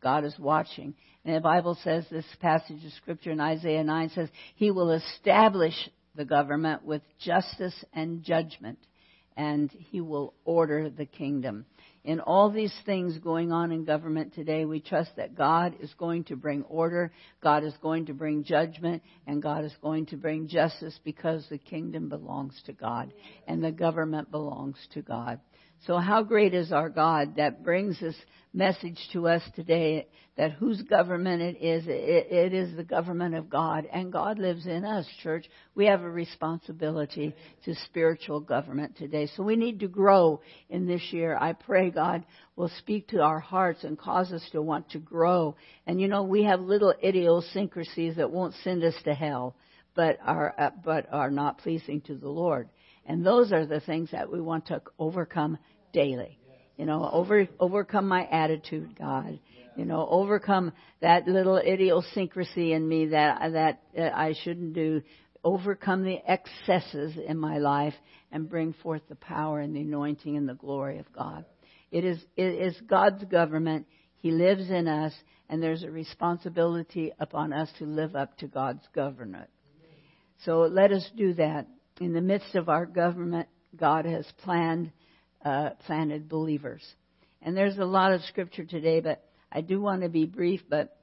God 0.02 0.24
is 0.24 0.38
watching. 0.40 0.94
And 1.26 1.36
the 1.36 1.42
Bible 1.42 1.78
says, 1.84 2.06
this 2.10 2.26
passage 2.40 2.84
of 2.86 2.92
scripture 2.94 3.32
in 3.32 3.40
Isaiah 3.40 3.84
9 3.84 4.10
says, 4.10 4.30
He 4.56 4.72
will 4.72 4.92
establish 4.92 5.76
the 6.16 6.26
government 6.26 6.84
with 6.84 7.02
justice 7.20 7.76
and 7.94 8.24
judgment, 8.24 8.80
and 9.36 9.72
He 9.72 10.02
will 10.02 10.34
order 10.46 10.90
the 10.90 11.06
kingdom. 11.06 11.66
In 12.06 12.22
all 12.22 12.50
these 12.50 12.74
things 12.86 13.18
going 13.18 13.52
on 13.52 13.74
in 13.74 13.84
government 13.84 14.34
today, 14.34 14.64
we 14.64 14.80
trust 14.80 15.12
that 15.18 15.36
God 15.36 15.76
is 15.82 15.94
going 15.98 16.24
to 16.26 16.38
bring 16.38 16.64
order, 16.64 17.12
God 17.44 17.66
is 17.66 17.74
going 17.82 18.06
to 18.06 18.14
bring 18.14 18.46
judgment, 18.46 19.04
and 19.28 19.42
God 19.42 19.66
is 19.66 19.76
going 19.82 20.06
to 20.08 20.18
bring 20.18 20.48
justice 20.48 20.98
because 21.04 21.46
the 21.50 21.58
kingdom 21.58 22.08
belongs 22.08 22.60
to 22.66 22.74
God 22.74 23.14
and 23.48 23.62
the 23.62 23.72
government 23.72 24.32
belongs 24.32 24.78
to 24.94 25.02
God. 25.02 25.42
So 25.86 25.98
how 25.98 26.24
great 26.24 26.54
is 26.54 26.72
our 26.72 26.90
God 26.90 27.36
that 27.38 27.64
brings 27.64 28.00
this 28.00 28.16
message 28.54 29.00
to 29.14 29.28
us 29.28 29.42
today 29.56 30.08
that 30.36 30.54
whose 30.54 30.82
government 30.84 31.42
it 31.42 31.62
is, 31.62 31.86
it, 31.88 32.32
it 32.32 32.54
is 32.54 32.76
the 32.76 32.84
government 32.84 33.36
of 33.36 33.50
God 33.50 33.86
and 33.92 34.12
God 34.12 34.40
lives 34.40 34.66
in 34.66 34.86
us, 34.86 35.06
church. 35.22 35.46
We 35.76 35.86
have 35.86 36.02
a 36.02 36.10
responsibility 36.10 37.34
to 37.66 37.76
spiritual 37.86 38.40
government 38.40 38.98
today. 38.98 39.30
So 39.36 39.44
we 39.44 39.56
need 39.56 39.82
to 39.82 39.88
grow 39.88 40.42
in 40.70 40.88
this 40.88 41.02
year. 41.12 41.38
I 41.40 41.54
pray 41.54 41.92
God 41.92 42.24
will 42.56 42.72
speak 42.80 43.10
to 43.10 43.22
our 43.22 43.40
hearts 43.40 43.84
and 43.84 43.98
cause 43.98 44.32
us 44.32 44.48
to 44.52 44.62
want 44.62 44.90
to 44.92 45.00
grow. 45.00 45.56
And 45.86 46.00
you 46.00 46.08
know, 46.08 46.24
we 46.24 46.44
have 46.44 46.62
little 46.62 46.94
idiosyncrasies 47.04 48.16
that 48.16 48.32
won't 48.32 48.56
send 48.64 48.84
us 48.84 48.96
to 49.04 49.14
hell, 49.14 49.56
but 49.96 50.18
are, 50.26 50.74
but 50.84 51.12
are 51.12 51.32
not 51.32 51.60
pleasing 51.60 52.02
to 52.02 52.16
the 52.16 52.30
Lord. 52.30 52.70
And 53.06 53.26
those 53.26 53.52
are 53.52 53.66
the 53.66 53.80
things 53.80 54.12
that 54.12 54.32
we 54.32 54.40
want 54.40 54.68
to 54.68 54.82
overcome 54.98 55.58
daily. 55.94 56.38
You 56.78 56.86
know, 56.86 57.10
over, 57.12 57.48
overcome 57.60 58.08
my 58.08 58.26
attitude, 58.26 58.98
God. 58.98 59.40
You 59.76 59.86
know, 59.86 60.08
overcome 60.10 60.74
that 61.02 61.28
little 61.28 61.58
idiosyncrasy 61.58 62.74
in 62.74 62.88
me 62.88 63.08
that, 63.08 63.52
that 63.52 63.80
I 64.16 64.34
shouldn't 64.44 64.74
do. 64.74 65.02
Overcome 65.44 66.04
the 66.04 66.20
excesses 66.30 67.18
in 67.18 67.38
my 67.38 67.58
life 67.58 67.94
and 68.32 68.50
bring 68.50 68.74
forth 68.74 69.02
the 69.10 69.16
power 69.16 69.60
and 69.60 69.76
the 69.76 69.82
anointing 69.82 70.36
and 70.38 70.48
the 70.48 70.54
glory 70.54 71.00
of 71.00 71.12
God. 71.14 71.46
It 71.92 72.06
is, 72.06 72.20
it 72.36 72.62
is 72.62 72.80
God's 72.88 73.24
government. 73.26 73.88
He 74.18 74.32
lives 74.32 74.70
in 74.70 74.88
us 74.88 75.14
and 75.50 75.62
there's 75.62 75.84
a 75.84 75.90
responsibility 75.90 77.12
upon 77.20 77.52
us 77.52 77.70
to 77.80 77.86
live 77.86 78.16
up 78.16 78.38
to 78.38 78.48
God's 78.48 78.88
government. 78.94 79.50
So 80.46 80.62
let 80.62 80.92
us 80.92 81.10
do 81.18 81.34
that 81.34 81.68
in 82.00 82.14
the 82.14 82.22
midst 82.22 82.56
of 82.56 82.70
our 82.70 82.86
government, 82.86 83.48
God 83.76 84.06
has 84.06 84.26
planned, 84.44 84.92
uh, 85.44 85.72
planted 85.86 86.30
believers. 86.30 86.84
And 87.42 87.56
there's 87.56 87.78
a 87.78 87.86
lot 87.86 88.14
of 88.14 88.22
scripture 88.24 88.66
today, 88.66 89.00
but 89.00 89.24
I 89.52 89.62
do 89.62 89.82
want 89.82 90.02
to 90.02 90.10
be 90.10 90.26
brief, 90.26 90.62
but 90.70 90.98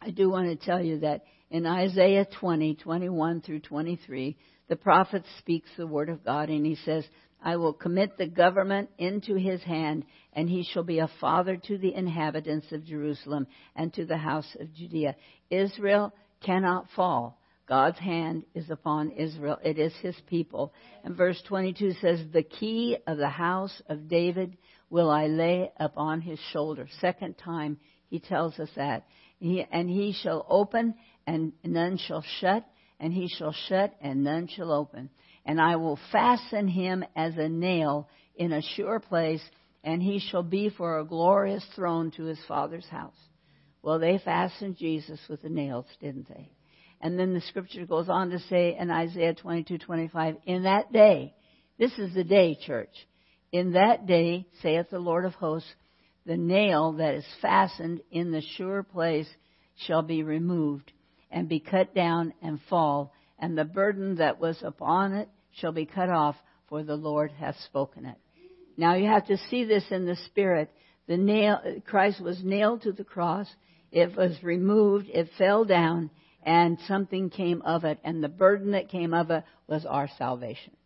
I 0.00 0.10
do 0.10 0.30
want 0.30 0.48
to 0.48 0.66
tell 0.66 0.82
you 0.82 1.00
that 1.00 1.22
in 1.50 1.66
Isaiah 1.66 2.26
20, 2.40 2.76
21 2.76 3.42
through 3.42 3.60
23, 3.60 4.36
the 4.68 4.76
prophet 4.76 5.24
speaks 5.38 5.68
the 5.76 5.86
word 5.86 6.08
of 6.08 6.24
God 6.24 6.48
and 6.48 6.64
he 6.64 6.76
says, 6.76 7.04
I 7.44 7.56
will 7.56 7.72
commit 7.72 8.16
the 8.16 8.28
government 8.28 8.88
into 8.98 9.34
his 9.34 9.60
hand, 9.62 10.04
and 10.32 10.48
he 10.48 10.62
shall 10.62 10.84
be 10.84 11.00
a 11.00 11.10
father 11.20 11.56
to 11.56 11.76
the 11.76 11.92
inhabitants 11.92 12.70
of 12.70 12.84
Jerusalem 12.84 13.48
and 13.74 13.92
to 13.94 14.06
the 14.06 14.16
house 14.16 14.56
of 14.60 14.72
Judea. 14.72 15.16
Israel 15.50 16.12
cannot 16.44 16.86
fall 16.94 17.41
God's 17.72 17.98
hand 18.00 18.44
is 18.54 18.68
upon 18.68 19.12
Israel. 19.12 19.56
It 19.64 19.78
is 19.78 19.94
his 20.02 20.14
people. 20.26 20.74
And 21.04 21.16
verse 21.16 21.42
22 21.48 21.92
says, 22.02 22.20
The 22.30 22.42
key 22.42 22.98
of 23.06 23.16
the 23.16 23.30
house 23.30 23.80
of 23.88 24.08
David 24.08 24.58
will 24.90 25.08
I 25.08 25.28
lay 25.28 25.72
upon 25.78 26.20
his 26.20 26.38
shoulder. 26.52 26.86
Second 27.00 27.38
time 27.38 27.78
he 28.10 28.20
tells 28.20 28.58
us 28.58 28.68
that. 28.76 29.06
He, 29.38 29.64
and 29.72 29.88
he 29.88 30.12
shall 30.12 30.44
open 30.50 30.96
and 31.26 31.54
none 31.64 31.96
shall 31.96 32.22
shut, 32.40 32.62
and 33.00 33.10
he 33.10 33.26
shall 33.26 33.54
shut 33.70 33.94
and 34.02 34.22
none 34.22 34.48
shall 34.48 34.70
open. 34.70 35.08
And 35.46 35.58
I 35.58 35.76
will 35.76 35.98
fasten 36.12 36.68
him 36.68 37.02
as 37.16 37.38
a 37.38 37.48
nail 37.48 38.06
in 38.36 38.52
a 38.52 38.60
sure 38.60 39.00
place, 39.00 39.42
and 39.82 40.02
he 40.02 40.18
shall 40.18 40.42
be 40.42 40.68
for 40.68 40.98
a 40.98 41.06
glorious 41.06 41.64
throne 41.74 42.10
to 42.18 42.24
his 42.24 42.40
father's 42.46 42.88
house. 42.90 43.16
Well, 43.80 43.98
they 43.98 44.20
fastened 44.22 44.76
Jesus 44.76 45.20
with 45.26 45.40
the 45.40 45.48
nails, 45.48 45.86
didn't 46.02 46.28
they? 46.28 46.50
And 47.02 47.18
then 47.18 47.34
the 47.34 47.40
scripture 47.40 47.84
goes 47.84 48.08
on 48.08 48.30
to 48.30 48.38
say 48.38 48.76
in 48.78 48.90
Isaiah 48.90 49.34
22:25, 49.34 50.38
in 50.46 50.62
that 50.62 50.92
day, 50.92 51.34
this 51.76 51.98
is 51.98 52.14
the 52.14 52.22
day, 52.22 52.54
church. 52.54 52.94
In 53.50 53.72
that 53.72 54.06
day, 54.06 54.46
saith 54.62 54.88
the 54.88 55.00
Lord 55.00 55.24
of 55.24 55.34
hosts, 55.34 55.68
the 56.24 56.36
nail 56.36 56.92
that 56.92 57.14
is 57.14 57.26
fastened 57.42 58.00
in 58.12 58.30
the 58.30 58.40
sure 58.40 58.84
place 58.84 59.28
shall 59.74 60.02
be 60.02 60.22
removed 60.22 60.92
and 61.30 61.48
be 61.48 61.58
cut 61.58 61.92
down 61.92 62.32
and 62.40 62.60
fall, 62.70 63.12
and 63.36 63.58
the 63.58 63.64
burden 63.64 64.16
that 64.16 64.38
was 64.38 64.62
upon 64.62 65.12
it 65.12 65.28
shall 65.50 65.72
be 65.72 65.86
cut 65.86 66.08
off, 66.08 66.36
for 66.68 66.84
the 66.84 66.94
Lord 66.94 67.32
hath 67.32 67.56
spoken 67.66 68.06
it. 68.06 68.16
Now 68.76 68.94
you 68.94 69.06
have 69.06 69.26
to 69.26 69.36
see 69.50 69.64
this 69.64 69.84
in 69.90 70.06
the 70.06 70.16
spirit. 70.16 70.70
The 71.08 71.16
nail, 71.16 71.60
Christ 71.84 72.20
was 72.20 72.44
nailed 72.44 72.82
to 72.82 72.92
the 72.92 73.04
cross. 73.04 73.52
It 73.90 74.16
was 74.16 74.40
removed. 74.42 75.08
It 75.08 75.28
fell 75.36 75.64
down 75.64 76.10
and 76.44 76.78
something 76.88 77.30
came 77.30 77.62
of 77.62 77.84
it, 77.84 77.98
and 78.04 78.22
the 78.22 78.28
burden 78.28 78.72
that 78.72 78.88
came 78.88 79.14
of 79.14 79.30
it 79.30 79.44
was 79.66 79.86
our 79.86 80.08
salvation. 80.18 80.76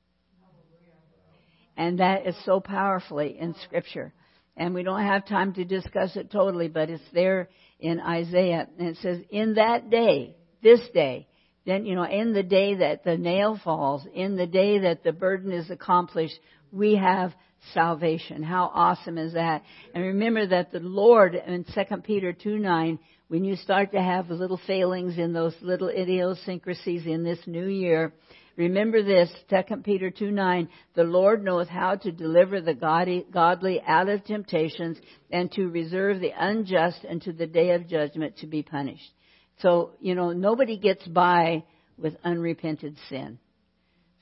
And 1.77 2.01
that 2.01 2.27
is 2.27 2.37
so 2.45 2.61
powerfully 2.61 3.37
in 3.39 3.55
Scripture. 3.65 4.13
And 4.57 4.75
we 4.75 4.83
don't 4.83 5.03
have 5.03 5.27
time 5.27 5.53
to 5.55 5.65
discuss 5.65 6.17
it 6.17 6.31
totally, 6.31 6.69
but 6.69 6.89
it's 6.89 7.03
there 7.13 7.51
in 7.79 8.01
Isaiah. 8.01 8.67
And 8.79 8.89
it 8.89 8.97
says, 9.03 9.19
In 9.31 9.55
that 9.55 9.91
day, 9.91 10.37
this 10.63 10.81
day, 10.95 11.29
then, 11.67 11.85
you 11.85 11.95
know, 11.95 12.07
in 12.07 12.33
the 12.33 12.43
day 12.43 12.77
that 12.77 13.05
the 13.05 13.19
nail 13.19 13.61
falls, 13.63 14.07
in 14.15 14.37
the 14.37 14.47
day 14.47 14.79
that 14.81 15.03
the 15.05 15.13
burden 15.13 15.53
is 15.53 15.69
accomplished, 15.69 16.39
we 16.73 16.97
have 16.97 17.35
salvation. 17.75 18.43
How 18.43 18.71
awesome 18.73 19.19
is 19.19 19.35
that? 19.35 19.63
And 19.95 20.05
remember 20.05 20.47
that 20.47 20.73
the 20.73 20.81
Lord 20.81 21.35
in 21.35 21.65
2 21.65 21.97
Peter 21.99 22.33
2 22.33 22.59
9, 22.59 22.99
when 23.29 23.45
you 23.45 23.57
start 23.57 23.93
to 23.93 24.01
have 24.01 24.31
little 24.31 24.61
failings 24.67 25.19
in 25.19 25.33
those 25.33 25.55
little 25.61 25.89
idiosyncrasies 25.89 27.07
in 27.07 27.25
this 27.25 27.41
new 27.47 27.67
year, 27.67 28.13
remember 28.57 29.03
this, 29.03 29.31
2 29.51 29.79
Peter 29.79 30.11
2 30.11 30.31
9, 30.31 30.69
the 30.95 31.05
Lord 31.05 31.45
knows 31.45 31.69
how 31.69 31.97
to 31.97 32.13
deliver 32.13 32.61
the 32.61 32.75
godly 32.75 33.83
out 33.87 34.09
of 34.09 34.25
temptations 34.25 34.99
and 35.31 35.51
to 35.53 35.69
reserve 35.69 36.21
the 36.21 36.33
unjust 36.39 37.05
unto 37.09 37.33
the 37.33 37.47
day 37.47 37.71
of 37.71 37.89
judgment 37.89 38.37
to 38.39 38.47
be 38.47 38.63
punished. 38.63 39.13
So, 39.61 39.93
you 40.01 40.15
know, 40.15 40.33
nobody 40.33 40.77
gets 40.77 41.07
by 41.09 41.65
with 41.99 42.15
unrepented 42.23 42.97
sin. 43.09 43.39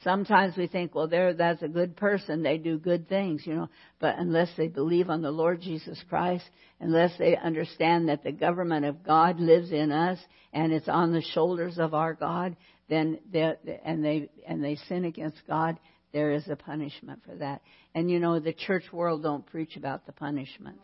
Sometimes 0.05 0.55
we 0.57 0.67
think, 0.67 0.95
well, 0.95 1.09
there, 1.09 1.33
that's 1.33 1.63
a 1.63 1.69
good 1.69 1.97
person. 1.97 2.43
They 2.43 2.59
do 2.59 2.79
good 2.79 3.09
things, 3.09 3.47
you 3.47 3.55
know. 3.55 3.69
But 3.99 4.17
unless 4.19 4.51
they 4.57 4.69
believe 4.69 5.09
on 5.09 5.23
the 5.23 5.31
Lord 5.31 5.63
Jesus 5.63 5.99
Christ, 6.11 6.45
unless 6.79 7.17
they 7.19 7.37
understand 7.37 8.11
that 8.11 8.23
the 8.23 8.33
government 8.33 8.85
of 8.85 9.03
God 9.03 9.41
lives 9.41 9.73
in 9.73 9.91
us 9.91 10.19
and 10.53 10.73
it's 10.73 10.89
on 10.89 11.13
the 11.13 11.23
shoulders 11.33 11.79
of 11.79 11.95
our 11.95 12.13
God, 12.13 12.55
then 12.91 13.19
they, 13.33 13.55
and 13.83 14.05
they 14.05 14.29
and 14.47 14.63
they 14.63 14.77
sin 14.89 15.07
against 15.07 15.39
God, 15.49 15.79
there 16.13 16.33
is 16.33 16.47
a 16.49 16.57
punishment 16.57 17.23
for 17.25 17.35
that. 17.37 17.63
And 17.95 18.11
you 18.11 18.21
know, 18.21 18.39
the 18.39 18.53
church 18.53 18.85
world 18.93 19.23
don't 19.23 19.47
preach 19.47 19.77
about 19.77 20.05
the 20.05 20.13
punishment. 20.13 20.79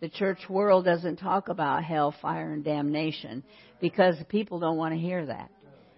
The 0.00 0.10
church 0.10 0.40
world 0.50 0.84
doesn't 0.84 1.16
talk 1.16 1.48
about 1.48 1.82
hell, 1.82 2.14
fire, 2.20 2.52
and 2.52 2.62
damnation 2.62 3.42
because 3.80 4.16
people 4.28 4.60
don't 4.60 4.76
want 4.76 4.92
to 4.92 5.00
hear 5.00 5.24
that. 5.24 5.50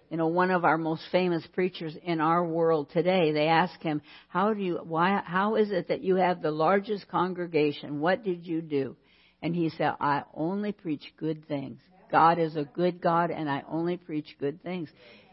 You 0.09 0.17
know, 0.17 0.27
one 0.27 0.49
of 0.49 0.65
our 0.65 0.77
most 0.77 1.03
famous 1.11 1.45
preachers 1.53 1.95
in 2.03 2.19
our 2.19 2.43
world 2.43 2.89
today, 2.91 3.31
they 3.31 3.47
ask 3.47 3.79
him, 3.81 4.01
how 4.27 4.53
do 4.53 4.61
you, 4.61 4.79
why, 4.83 5.21
how 5.23 5.55
is 5.55 5.69
it 5.69 5.89
that 5.89 6.03
you 6.03 6.15
have 6.15 6.41
the 6.41 6.51
largest 6.51 7.07
congregation? 7.07 7.99
What 7.99 8.23
did 8.23 8.45
you 8.45 8.61
do? 8.61 8.95
And 9.41 9.55
he 9.55 9.69
said, 9.69 9.93
I 10.01 10.23
only 10.33 10.71
preach 10.71 11.13
good 11.17 11.47
things. 11.47 11.79
God 12.11 12.39
is 12.39 12.55
a 12.55 12.63
good 12.63 13.01
God 13.01 13.29
and 13.29 13.47
I 13.47 13.63
only 13.69 13.97
preach 13.97 14.35
good 14.39 14.63
things. 14.63 14.89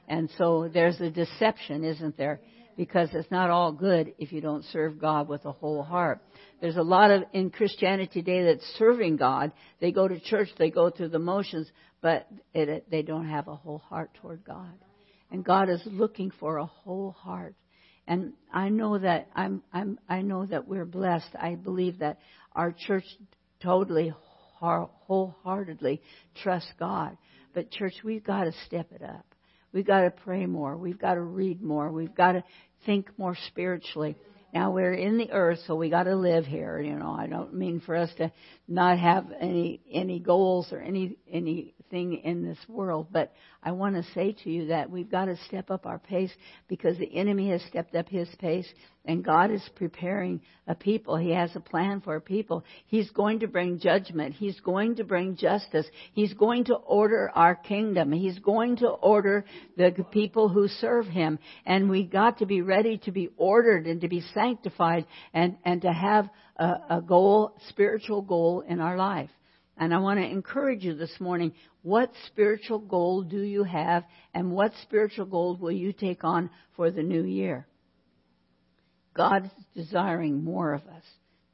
And 0.09 0.29
so 0.37 0.71
there's 0.73 1.01
a 1.01 1.11
deception, 1.11 1.83
isn't 1.83 2.17
there? 2.19 2.41
Because 2.77 3.09
it's 3.15 3.31
not 3.31 3.49
all 3.49 3.73
good 3.73 4.13
if 4.19 4.31
you 4.31 4.43
don't 4.43 4.65
serve 4.67 5.01
God 5.01 5.29
with 5.29 5.47
a 5.47 5.53
whole 5.53 5.83
heart. 5.83 6.21
There's 6.61 6.77
a 6.77 6.83
lot 6.83 7.11
of 7.11 7.25
in 7.33 7.49
Christianity 7.51 8.21
today 8.21 8.45
that's 8.45 8.65
serving 8.79 9.17
God. 9.17 9.53
They 9.81 9.93
go 9.93 10.07
to 10.07 10.21
church, 10.21 10.49
they 10.59 10.71
go 10.71 10.91
through 10.91 11.09
the 11.09 11.19
motions, 11.19 11.67
but 12.07 12.29
it, 12.55 12.89
they 12.89 13.03
don't 13.03 13.29
have 13.29 13.49
a 13.49 13.57
whole 13.57 13.79
heart 13.79 14.15
toward 14.15 14.45
God. 14.45 14.79
And 15.33 15.45
God 15.45 15.69
is 15.69 15.83
looking 15.87 16.31
for 16.39 16.59
a 16.59 16.65
whole 16.65 17.11
heart. 17.11 17.57
And 18.07 18.35
I 18.55 18.69
know 18.69 18.97
that 18.97 19.27
I'm, 19.35 19.65
I'm, 19.73 19.99
I 20.09 20.23
know 20.23 20.47
that 20.47 20.69
we're 20.69 20.85
blessed. 20.85 21.31
I 21.35 21.57
believe 21.57 21.99
that 21.99 22.21
our 22.53 22.71
church 22.71 23.03
totally, 23.61 24.15
wholeheartedly 24.61 26.01
trusts 26.45 26.71
God. 26.79 27.19
But 27.55 27.73
church, 27.73 27.95
we've 28.05 28.23
got 28.23 28.45
to 28.45 28.53
step 28.67 28.93
it 28.93 29.03
up. 29.03 29.27
We've 29.73 29.85
got 29.85 30.03
to 30.03 30.13
pray 30.13 30.47
more. 30.47 30.77
We've 30.77 31.01
got 31.01 31.15
to 31.15 31.23
read 31.23 31.61
more. 31.61 31.91
We've 31.91 32.15
got 32.15 32.33
to 32.35 32.45
think 32.85 33.09
more 33.19 33.37
spiritually. 33.49 34.15
Now 34.55 34.71
we're 34.71 34.95
in 34.95 35.19
the 35.19 35.33
earth, 35.33 35.59
so 35.67 35.75
we 35.75 35.91
got 35.91 36.05
to 36.05 36.17
live 36.17 36.47
here. 36.47 36.81
You 36.81 36.97
know, 36.97 37.11
I 37.11 37.27
don't 37.27 37.55
mean 37.55 37.81
for 37.85 37.95
us 37.95 38.11
to 38.19 38.33
not 38.69 38.99
have 38.99 39.27
any 39.41 39.81
any 39.93 40.19
goals 40.19 40.69
or 40.73 40.81
any 40.81 41.17
anything 41.31 42.21
in 42.25 42.45
this 42.45 42.59
world, 42.69 43.09
but 43.13 43.33
I 43.63 43.73
want 43.73 43.97
to 43.97 44.13
say 44.13 44.33
to 44.45 44.51
you 44.51 44.67
that 44.67 44.91
we've 44.91 45.11
got 45.11 45.27
to 45.27 45.37
step 45.49 45.71
up 45.71 45.87
our 45.87 45.99
pace 45.99 46.31
because 46.69 46.97
the 46.99 47.17
enemy 47.17 47.51
has 47.51 47.63
stepped 47.69 47.95
up 47.95 48.09
his 48.09 48.29
pace, 48.39 48.69
and 49.05 49.25
God 49.25 49.51
is 49.51 49.63
preparing 49.75 50.41
a 50.67 50.75
people. 50.75 51.17
He 51.17 51.31
has 51.31 51.55
a 51.55 51.61
plan 51.61 52.01
for 52.01 52.17
a 52.17 52.21
people. 52.21 52.65
He's 52.87 53.11
going 53.11 53.41
to 53.41 53.49
bring 53.49 53.79
judgment. 53.79 54.35
He's 54.35 54.59
going 54.61 54.97
to 54.97 55.05
bring 55.05 55.37
justice. 55.37 55.87
He's 56.13 56.33
going 56.35 56.65
to 56.67 56.75
order 56.75 57.31
our 57.35 57.55
kingdom. 57.55 58.13
He's 58.13 58.39
going 58.39 58.77
to 58.79 58.89
order 58.89 59.45
the 59.77 59.93
people 60.13 60.49
who 60.49 60.69
serve 60.69 61.07
Him, 61.07 61.39
and 61.65 61.91
we 61.91 62.05
got 62.05 62.39
to 62.39 62.47
be 62.47 62.63
ready 62.63 62.99
to 62.99 63.13
be 63.13 63.31
ordered 63.37 63.87
and 63.87 64.01
to 64.01 64.09
be 64.09 64.23
sanctified 64.37 65.07
and 65.35 65.57
and 65.65 65.83
to 65.83 65.93
have 65.93 66.29
a, 66.57 66.75
a 66.91 67.03
goal, 67.03 67.57
spiritual 67.69 68.23
goal 68.23 68.63
in 68.67 68.81
our 68.81 68.97
life. 68.97 69.31
And 69.77 69.93
I 69.93 69.99
want 69.99 70.21
to 70.21 70.27
encourage 70.27 70.85
you 70.85 70.95
this 70.95 71.15
morning. 71.21 71.53
What 71.83 72.11
spiritual 72.29 72.79
goal 72.79 73.23
do 73.23 73.41
you 73.41 73.63
have 73.65 74.05
and 74.33 74.51
what 74.51 74.73
spiritual 74.83 75.27
goal 75.27 75.57
will 75.61 75.73
you 75.73 75.93
take 75.93 76.25
on 76.25 76.51
for 76.77 76.91
the 76.91 77.03
new 77.03 77.25
year? 77.25 77.67
God 79.15 79.45
is 79.45 79.85
desiring 79.85 80.43
more 80.43 80.73
of 80.73 80.83
us 80.83 81.05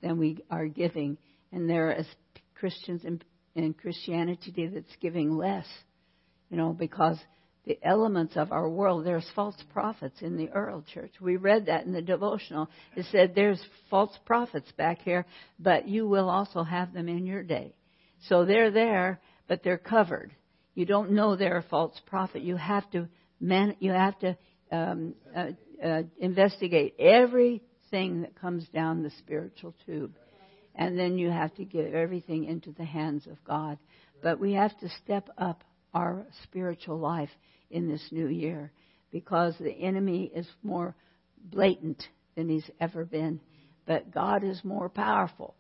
than 0.03 0.18
we 0.18 0.38
are 0.51 0.66
giving. 0.66 1.18
And 1.53 1.68
there 1.68 1.90
are 1.90 2.05
Christians 2.55 3.03
in, 3.05 3.21
in 3.55 3.75
Christianity 3.75 4.53
today 4.53 4.68
that's 4.68 4.97
giving 5.01 5.37
less. 5.37 5.66
You 6.49 6.57
know, 6.57 6.73
because 6.73 7.18
the 7.64 7.79
elements 7.83 8.37
of 8.37 8.53
our 8.53 8.68
world. 8.68 9.05
There's 9.05 9.29
false 9.35 9.57
prophets 9.72 10.20
in 10.20 10.37
the 10.37 10.51
Earl 10.51 10.85
Church. 10.92 11.12
We 11.20 11.37
read 11.37 11.66
that 11.66 11.85
in 11.85 11.92
the 11.92 12.03
devotional. 12.03 12.68
It 12.96 13.07
said 13.12 13.35
there's 13.35 13.62
false 13.88 14.16
prophets 14.25 14.70
back 14.77 15.01
here, 15.03 15.27
but 15.59 15.87
you 15.88 16.09
will 16.09 16.29
also 16.29 16.64
have 16.64 16.92
them 16.92 17.09
in 17.09 17.27
your 17.27 17.42
day. 17.42 17.75
So 18.29 18.44
they're 18.44 18.70
there, 18.70 19.20
but 19.48 19.62
they're 19.62 19.79
covered. 19.79 20.35
You 20.75 20.87
don't 20.87 21.12
know 21.12 21.37
they're 21.37 21.59
a 21.59 21.62
false 21.62 22.01
prophet. 22.07 22.42
You 22.42 22.57
have 22.57 22.90
to 22.92 23.09
man, 23.42 23.77
you 23.81 23.90
have 23.90 24.18
to 24.20 24.37
um, 24.70 25.14
uh, 25.37 25.48
uh, 25.85 26.03
investigate 26.18 26.94
everything 26.98 28.22
that 28.22 28.40
comes 28.40 28.66
down 28.68 29.03
the 29.03 29.11
spiritual 29.18 29.75
tube, 29.85 30.14
and 30.75 30.98
then 30.98 31.18
you 31.18 31.31
have 31.31 31.55
to 31.57 31.64
give 31.64 31.92
everything 31.92 32.44
into 32.44 32.72
the 32.72 32.85
hands 32.85 33.27
of 33.27 33.42
God. 33.44 33.79
But 34.22 34.38
we 34.38 34.53
have 34.53 34.79
to 34.79 34.88
step 35.05 35.29
up 35.37 35.64
our 35.95 36.27
spiritual 36.45 36.99
life 36.99 37.31
in 37.71 37.89
this 37.89 38.07
new 38.11 38.29
year 38.29 38.73
because 39.11 39.55
the 39.59 39.73
enemy 39.73 40.31
is 40.35 40.49
more 40.63 40.95
blatant 41.45 42.03
than 42.37 42.49
he's 42.49 42.71
ever 42.81 43.05
been, 43.05 43.41
but 43.87 44.11
God 44.11 44.45
is 44.45 44.61
more 44.65 44.89
powerful. 44.89 45.55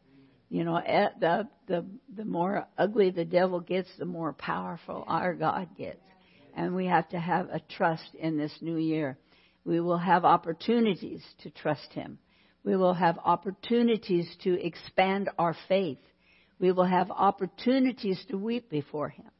You 0.48 0.64
know, 0.64 0.76
eh, 0.76 1.08
the 1.18 1.48
the 1.66 1.86
the 2.14 2.24
more 2.24 2.66
ugly 2.76 3.10
the 3.10 3.24
devil 3.24 3.60
gets, 3.60 3.88
the 3.98 4.04
more 4.04 4.32
powerful 4.34 5.04
our 5.06 5.34
God 5.34 5.68
gets. 5.76 6.00
And 6.54 6.74
we 6.74 6.86
have 6.86 7.08
to 7.10 7.18
have 7.18 7.48
a 7.48 7.60
trust 7.60 8.14
in 8.18 8.36
this 8.36 8.54
new 8.60 8.76
year. 8.76 9.16
We 9.64 9.80
will 9.80 9.98
have 9.98 10.24
opportunities 10.24 11.22
to 11.42 11.50
trust 11.50 11.92
him. 11.94 12.18
We 12.64 12.76
will 12.76 12.94
have 12.94 13.18
opportunities 13.24 14.28
to 14.44 14.60
expand 14.62 15.30
our 15.38 15.56
faith. 15.68 15.98
We 16.60 16.72
will 16.72 16.84
have 16.84 17.10
opportunities 17.10 18.22
to 18.28 18.36
weep 18.36 18.68
before 18.68 19.08
him. 19.08 19.31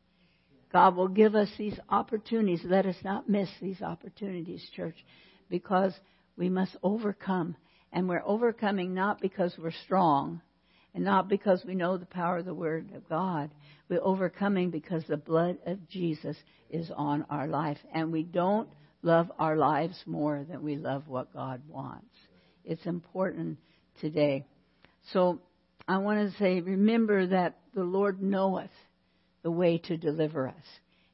God 0.73 0.97
will 0.97 1.09
give 1.09 1.35
us 1.35 1.51
these 1.59 1.79
opportunities. 1.89 2.63
Let 2.65 2.87
us 2.87 2.97
not 3.05 3.29
miss 3.29 3.49
these 3.61 3.83
opportunities, 3.83 4.67
church, 4.75 4.97
because 5.51 5.93
we 6.37 6.49
must 6.49 6.77
overcome. 6.83 7.57
And 7.93 8.09
we're 8.09 8.23
overcoming 8.25 8.95
not 8.95 9.21
because 9.21 9.55
we're 9.59 9.73
strong 9.85 10.41
and 10.95 11.05
not 11.05 11.29
because 11.29 11.63
we 11.67 11.75
know 11.75 11.99
the 11.99 12.07
power 12.07 12.39
of 12.39 12.47
the 12.47 12.55
Word 12.55 12.91
of 12.95 13.07
God. 13.09 13.51
We're 13.89 14.03
overcoming 14.03 14.71
because 14.71 15.05
the 15.07 15.19
blood 15.19 15.59
of 15.67 15.89
Jesus 15.89 16.37
is 16.71 16.91
on 16.97 17.27
our 17.29 17.47
life. 17.47 17.79
And 17.93 18.11
we 18.11 18.23
don't 18.23 18.69
love 19.03 19.31
our 19.39 19.57
lives 19.57 20.03
more 20.07 20.47
than 20.49 20.63
we 20.63 20.77
love 20.77 21.07
what 21.07 21.35
God 21.35 21.61
wants. 21.69 22.15
It's 22.65 22.87
important 22.87 23.59
today. 24.01 24.47
So 25.13 25.41
I 25.87 25.99
want 25.99 26.31
to 26.31 26.39
say, 26.39 26.61
remember 26.61 27.27
that 27.27 27.59
the 27.75 27.85
Lord 27.85 28.23
knoweth 28.23 28.71
the 29.43 29.51
way 29.51 29.79
to 29.79 29.97
deliver 29.97 30.49
us. 30.49 30.65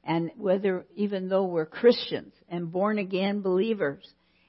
And 0.05 0.31
whether, 0.37 0.87
even 0.95 1.29
though 1.29 1.45
we're 1.45 1.67
Christians 1.67 2.33
and 2.49 2.73
born 2.73 2.99
again 2.99 3.43
believers 3.43 4.07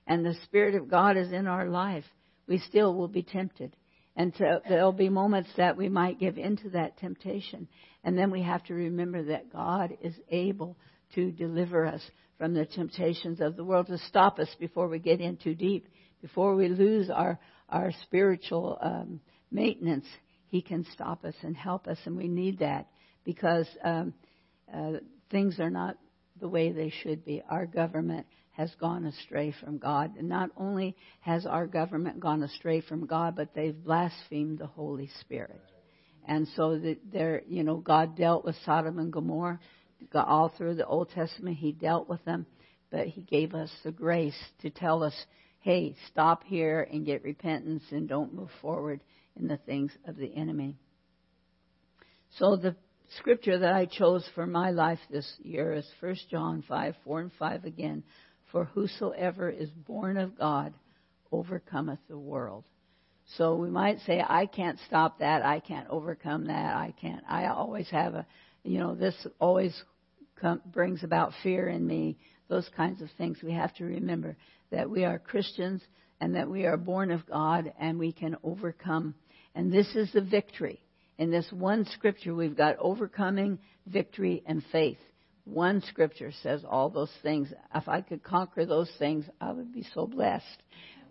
and 0.08 0.26
the 0.26 0.36
Spirit 0.46 0.76
of 0.76 0.90
God 0.90 1.18
is 1.18 1.32
in 1.32 1.48
our 1.48 1.68
life, 1.68 2.06
we 2.48 2.60
still 2.60 2.96
will 2.96 3.08
be 3.08 3.24
tempted. 3.24 3.76
And 4.16 4.34
so 4.38 4.62
there'll 4.68 4.92
be 4.92 5.10
moments 5.10 5.50
that 5.58 5.78
we 5.78 5.88
might 5.90 6.20
give 6.20 6.38
into 6.38 6.70
that 6.72 6.98
temptation. 6.98 7.68
And 8.04 8.18
then 8.18 8.32
we 8.32 8.42
have 8.42 8.64
to 8.66 8.74
remember 8.74 9.24
that 9.26 9.52
God 9.52 9.98
is 10.02 10.16
able 10.30 10.78
to 11.16 11.32
deliver 11.32 11.86
us 11.86 12.02
from 12.38 12.54
the 12.54 12.66
temptations 12.66 13.42
of 13.42 13.56
the 13.56 13.64
world, 13.64 13.88
to 13.88 13.98
stop 13.98 14.40
us 14.40 14.50
before 14.60 14.88
we 14.88 15.00
get 15.00 15.20
in 15.20 15.38
too 15.38 15.56
deep, 15.56 15.88
before 16.22 16.56
we 16.56 16.70
lose 16.70 17.10
our, 17.10 17.38
our 17.68 17.92
spiritual 18.04 18.78
um, 18.82 19.20
maintenance. 19.52 20.06
He 20.48 20.62
can 20.62 20.86
stop 20.94 21.26
us 21.26 21.36
and 21.42 21.56
help 21.56 21.88
us, 21.88 21.98
and 22.06 22.16
we 22.16 22.28
need 22.28 22.60
that 22.60 22.88
because 23.30 23.68
um, 23.84 24.12
uh, 24.74 24.94
things 25.30 25.60
are 25.60 25.70
not 25.70 25.98
the 26.42 26.48
way 26.48 26.72
they 26.72 26.92
should 27.04 27.24
be. 27.24 27.44
Our 27.48 27.68
government 27.68 28.26
has 28.54 28.74
gone 28.82 29.06
astray 29.06 29.54
from 29.64 29.78
God. 29.78 30.16
And 30.18 30.28
not 30.28 30.50
only 30.58 30.96
has 31.20 31.46
our 31.46 31.68
government 31.68 32.20
gone 32.20 32.42
astray 32.42 32.82
from 32.82 33.06
God, 33.06 33.36
but 33.36 33.54
they've 33.54 33.84
blasphemed 33.84 34.58
the 34.58 34.66
Holy 34.66 35.12
Spirit. 35.22 35.62
And 36.28 36.48
so 36.56 36.82
there, 37.12 37.44
you 37.48 37.64
know, 37.64 37.78
God 37.78 38.18
dealt 38.18 38.46
with 38.46 38.56
Sodom 38.66 38.98
and 38.98 39.14
Gomorrah 39.14 39.60
all 40.16 40.52
through 40.58 40.74
the 40.74 40.88
Old 40.88 41.12
Testament. 41.12 41.58
He 41.58 41.72
dealt 41.72 42.10
with 42.10 42.26
them, 42.26 42.48
but 42.90 43.06
He 43.06 43.22
gave 43.22 43.54
us 43.54 43.70
the 43.84 43.92
grace 43.92 44.38
to 44.64 44.72
tell 44.72 45.04
us, 45.04 45.14
hey, 45.60 45.96
stop 46.12 46.44
here 46.46 46.88
and 46.92 47.06
get 47.06 47.24
repentance 47.24 47.84
and 47.92 48.10
don't 48.10 48.34
move 48.34 48.50
forward 48.60 49.02
in 49.40 49.48
the 49.48 49.58
things 49.58 49.92
of 50.08 50.16
the 50.16 50.34
enemy. 50.36 50.76
So 52.38 52.56
the 52.56 52.76
scripture 53.18 53.58
that 53.60 53.74
I 53.74 53.86
chose 53.86 54.28
for 54.36 54.46
my 54.46 54.72
life 54.72 55.00
this 55.10 55.32
year 55.40 55.74
is 55.74 55.88
1 56.00 56.16
John 56.30 56.64
5, 56.68 56.96
4 57.04 57.20
and 57.22 57.32
5 57.38 57.66
again. 57.66 58.04
For 58.52 58.66
whosoever 58.66 59.50
is 59.50 59.70
born 59.70 60.18
of 60.18 60.38
God 60.38 60.74
overcometh 61.32 62.00
the 62.08 62.18
world. 62.18 62.66
So 63.38 63.56
we 63.56 63.70
might 63.70 64.00
say, 64.02 64.24
I 64.28 64.48
can't 64.48 64.80
stop 64.88 65.20
that. 65.20 65.46
I 65.46 65.60
can't 65.60 65.88
overcome 65.90 66.48
that. 66.48 66.76
I 66.76 66.94
can't. 67.00 67.24
I 67.30 67.48
always 67.48 67.90
have 67.90 68.16
a, 68.16 68.26
you 68.64 68.80
know, 68.80 68.96
this 68.96 69.16
always 69.40 69.80
come, 70.40 70.62
brings 70.66 71.04
about 71.04 71.34
fear 71.44 71.68
in 71.68 71.86
me. 71.86 72.18
Those 72.48 72.68
kinds 72.76 73.04
of 73.04 73.10
things. 73.18 73.38
We 73.44 73.54
have 73.54 73.76
to 73.76 73.86
remember 73.86 74.36
that 74.72 74.90
we 74.90 75.06
are 75.06 75.20
Christians 75.20 75.84
and 76.20 76.36
that 76.36 76.50
we 76.50 76.66
are 76.66 76.78
born 76.78 77.12
of 77.12 77.28
God 77.28 77.72
and 77.80 78.00
we 78.00 78.12
can 78.12 78.36
overcome. 78.44 79.14
And 79.54 79.72
this 79.72 79.96
is 79.96 80.12
the 80.12 80.22
victory. 80.22 80.82
In 81.20 81.32
this 81.32 81.52
one 81.52 81.86
scripture, 81.86 82.34
we've 82.34 82.56
got 82.56 82.78
overcoming, 82.80 83.60
victory, 83.86 84.42
and 84.46 84.64
faith. 84.72 84.98
One 85.44 85.82
scripture 85.82 86.32
says 86.42 86.64
all 86.68 86.90
those 86.90 87.12
things. 87.22 87.52
If 87.76 87.90
I 87.90 88.00
could 88.00 88.24
conquer 88.24 88.66
those 88.66 88.90
things, 88.98 89.26
I 89.42 89.52
would 89.52 89.74
be 89.74 89.86
so 89.94 90.08
blessed. 90.08 90.64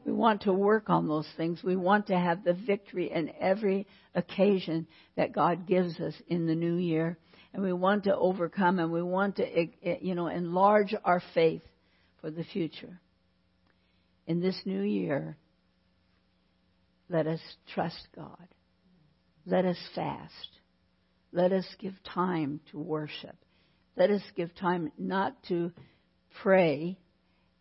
We 0.06 0.12
want 0.12 0.42
to 0.42 0.52
work 0.54 0.88
on 0.88 1.08
those 1.08 1.28
things. 1.36 1.62
We 1.62 1.76
want 1.76 2.06
to 2.06 2.18
have 2.18 2.42
the 2.42 2.54
victory 2.54 3.12
in 3.12 3.32
every 3.38 3.86
occasion 4.14 4.86
that 5.16 5.34
God 5.34 5.66
gives 5.66 6.00
us 6.00 6.14
in 6.26 6.46
the 6.46 6.54
new 6.54 6.76
year. 6.76 7.18
And 7.52 7.62
we 7.62 7.74
want 7.74 8.04
to 8.04 8.16
overcome 8.16 8.78
and 8.78 8.90
we 8.90 9.02
want 9.02 9.36
to, 9.36 9.44
eh, 9.44 9.66
eh, 9.82 9.96
you 10.00 10.14
know, 10.14 10.28
enlarge 10.28 10.94
our 11.04 11.20
faith 11.34 11.62
for 12.22 12.30
the 12.30 12.44
future. 12.44 12.98
In 14.26 14.40
this 14.40 14.58
new 14.64 14.82
year, 14.82 15.36
let 17.10 17.26
us 17.26 17.40
trust 17.74 18.08
God. 18.16 18.48
Let 19.48 19.64
us 19.64 19.78
fast. 19.94 20.48
Let 21.32 21.52
us 21.52 21.66
give 21.78 21.94
time 22.04 22.60
to 22.70 22.78
worship. 22.78 23.36
Let 23.96 24.10
us 24.10 24.22
give 24.36 24.54
time 24.54 24.92
not 24.98 25.42
to 25.48 25.72
pray 26.42 26.98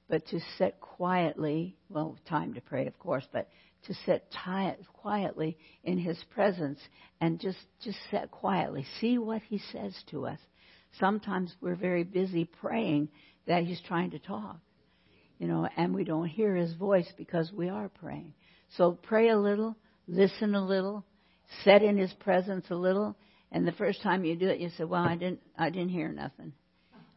but 0.10 0.26
to 0.28 0.40
sit 0.58 0.80
quietly, 0.80 1.76
well, 1.90 2.18
time 2.28 2.54
to 2.54 2.62
pray, 2.62 2.88
of 2.88 2.98
course, 2.98 3.26
but 3.32 3.50
to 3.88 3.94
sit 4.06 4.24
quietly 4.94 5.58
in 5.84 5.98
His 5.98 6.18
presence 6.34 6.80
and 7.20 7.40
just, 7.40 7.58
just 7.84 7.98
sit 8.10 8.32
quietly. 8.32 8.86
See 9.00 9.18
what 9.18 9.42
He 9.42 9.60
says 9.72 9.94
to 10.12 10.28
us. 10.28 10.40
Sometimes 11.00 11.54
we're 11.62 11.76
very 11.76 12.04
busy 12.04 12.46
praying 12.46 13.10
that 13.48 13.64
He's 13.64 13.82
trying 13.82 14.12
to 14.12 14.20
talk, 14.20 14.60
you 15.40 15.48
know, 15.48 15.68
and 15.76 15.94
we 15.94 16.04
don't 16.04 16.28
hear 16.28 16.56
His 16.56 16.74
voice 16.74 17.12
because 17.18 17.52
we 17.52 17.70
are 17.70 17.90
praying. 17.90 18.34
So 18.78 18.94
pray 18.94 19.30
a 19.30 19.38
little, 19.38 19.76
listen 20.08 20.56
a 20.56 20.66
little, 20.66 21.04
sit 21.64 21.82
in 21.84 21.98
His 21.98 22.14
presence 22.14 22.66
a 22.70 22.76
little, 22.76 23.16
and 23.52 23.68
the 23.68 23.72
first 23.74 24.02
time 24.02 24.26
you 24.26 24.36
do 24.36 24.48
it, 24.48 24.60
you 24.60 24.70
say, 24.78 24.84
"Well, 24.84 25.04
I 25.04 25.16
didn't, 25.16 25.42
I 25.58 25.70
didn't 25.70 25.90
hear 25.90 26.10
nothing." 26.10 26.54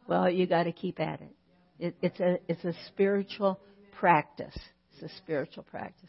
Well, 0.06 0.28
you 0.28 0.46
got 0.46 0.64
to 0.64 0.72
keep 0.72 0.98
at 1.00 1.20
it. 1.20 1.36
It, 1.78 1.96
it's 2.02 2.20
a 2.20 2.38
it's 2.48 2.64
a 2.64 2.74
spiritual 2.88 3.60
practice. 3.98 4.56
It's 4.92 5.12
a 5.12 5.16
spiritual 5.16 5.64
practice. 5.64 6.08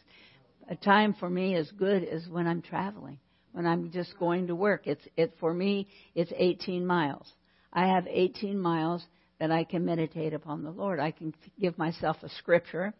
A 0.68 0.76
time 0.76 1.14
for 1.18 1.28
me 1.28 1.54
is 1.54 1.70
good 1.72 2.02
is 2.04 2.28
when 2.28 2.46
I'm 2.46 2.62
traveling, 2.62 3.18
when 3.52 3.66
I'm 3.66 3.90
just 3.90 4.18
going 4.18 4.46
to 4.48 4.54
work. 4.54 4.86
It's 4.86 5.06
it 5.16 5.34
for 5.40 5.52
me. 5.52 5.88
It's 6.14 6.32
18 6.36 6.86
miles. 6.86 7.26
I 7.72 7.86
have 7.86 8.06
18 8.06 8.58
miles 8.58 9.04
that 9.40 9.50
I 9.50 9.64
can 9.64 9.84
meditate 9.84 10.34
upon 10.34 10.62
the 10.62 10.70
Lord. 10.70 11.00
I 11.00 11.10
can 11.10 11.34
give 11.60 11.76
myself 11.78 12.16
a 12.22 12.28
scripture, 12.28 12.94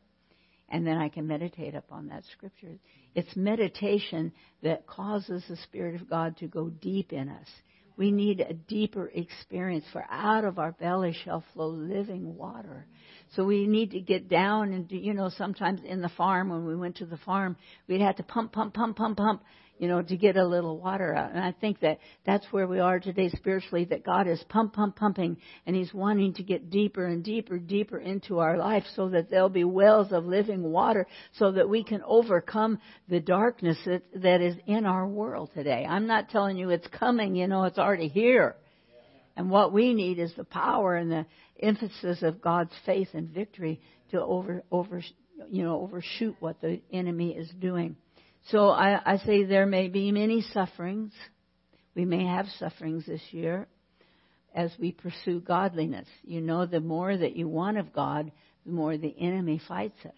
and 0.69 0.87
then 0.87 0.97
I 0.97 1.09
can 1.09 1.27
meditate 1.27 1.75
upon 1.75 2.09
that 2.09 2.25
scripture. 2.33 2.79
It's 3.15 3.37
meditation 3.37 4.33
that 4.63 4.87
causes 4.87 5.45
the 5.49 5.57
Spirit 5.57 6.01
of 6.01 6.09
God 6.09 6.37
to 6.39 6.47
go 6.47 6.71
deep 6.71 7.13
in 7.13 7.29
us. 7.29 7.49
We 7.97 8.11
need 8.11 8.41
a 8.41 8.55
deeper 8.55 9.11
experience, 9.15 9.85
for 9.93 10.05
out 10.11 10.45
of 10.45 10.59
our 10.59 10.73
belly 10.73 11.15
shall 11.25 11.45
flow 11.53 11.69
living 11.69 12.37
water. 12.37 12.87
So 13.37 13.45
we 13.45 13.67
need 13.67 13.91
to 13.91 14.01
get 14.01 14.29
down 14.29 14.73
and 14.73 14.89
do, 14.89 14.97
you 14.97 15.13
know, 15.13 15.29
sometimes 15.29 15.81
in 15.85 16.01
the 16.01 16.09
farm, 16.11 16.49
when 16.49 16.67
we 16.67 16.75
went 16.75 16.97
to 16.97 17.07
the 17.07 17.19
farm, 17.19 17.57
we'd 17.89 18.01
have 18.01 18.17
to 18.17 18.23
pump, 18.23 18.53
pump, 18.53 18.75
pump, 18.75 18.97
pump, 18.97 19.19
pump 19.19 19.43
you 19.83 19.89
know, 19.89 20.01
to 20.01 20.17
get 20.17 20.37
a 20.37 20.47
little 20.47 20.79
water 20.79 21.13
out. 21.13 21.33
And 21.33 21.41
I 21.41 21.51
think 21.51 21.81
that 21.81 21.99
that's 22.25 22.47
where 22.53 22.69
we 22.69 22.79
are 22.79 23.01
today 23.01 23.31
spiritually, 23.31 23.85
that 23.87 24.05
God 24.05 24.29
is 24.29 24.41
pump, 24.49 24.75
pump, 24.75 24.95
pumping, 24.95 25.37
and 25.67 25.75
He's 25.75 25.93
wanting 25.93 26.35
to 26.35 26.45
get 26.45 26.71
deeper 26.71 27.05
and 27.05 27.25
deeper, 27.25 27.59
deeper 27.59 27.99
into 27.99 28.39
our 28.39 28.57
life 28.57 28.85
so 28.95 29.09
that 29.09 29.29
there'll 29.29 29.49
be 29.49 29.65
wells 29.65 30.13
of 30.13 30.25
living 30.25 30.63
water 30.63 31.09
so 31.37 31.51
that 31.51 31.69
we 31.69 31.83
can 31.83 32.01
overcome 32.07 32.79
the 33.09 33.19
darkness 33.19 33.77
that, 33.85 34.03
that 34.15 34.41
is 34.41 34.55
in 34.69 34.87
our 34.87 35.05
world 35.05 35.51
today. 35.53 35.85
I'm 35.85 36.07
not 36.07 36.29
telling 36.29 36.57
you 36.57 36.71
it's 36.71 36.87
coming, 36.87 37.35
you 37.35 37.49
know, 37.49 37.65
it's 37.65 37.79
already 37.79 38.07
here. 38.07 38.55
And 39.37 39.51
what 39.51 39.73
we 39.73 39.95
need 39.95 40.21
is 40.21 40.33
the 40.37 40.45
power 40.45 40.95
and 40.95 41.11
the 41.11 41.27
emphasis 41.61 42.23
of 42.23 42.41
God's 42.41 42.71
faith 42.87 43.09
and 43.15 43.31
victory 43.31 43.81
to 44.13 44.21
over, 44.21 44.63
over, 44.71 45.03
you 45.51 45.65
know, 45.65 45.81
overshoot 45.81 46.37
what 46.39 46.61
the 46.61 46.81
enemy 46.93 47.31
is 47.33 47.51
doing. 47.59 47.97
So 48.51 48.69
I, 48.69 49.15
I 49.15 49.19
say 49.19 49.45
there 49.45 49.67
may 49.67 49.89
be 49.89 50.11
many 50.11 50.43
sufferings. 50.43 51.13
We 51.95 52.05
may 52.05 52.27
have 52.27 52.47
sufferings 52.59 53.07
this 53.07 53.23
year 53.31 53.69
as 54.55 54.73
we 54.79 54.93
pursue 54.93 55.41
godliness. 55.41 56.09
You 56.25 56.41
know, 56.41 56.67
the 56.67 56.81
more 56.81 57.17
that 57.17 57.37
you 57.37 57.49
want 57.49 57.79
of 57.79 57.93
God, 57.93 58.33
the 58.67 58.73
more 58.73 58.97
the 58.97 59.15
enemy 59.19 59.61
fights 59.67 59.99
us. 60.05 60.13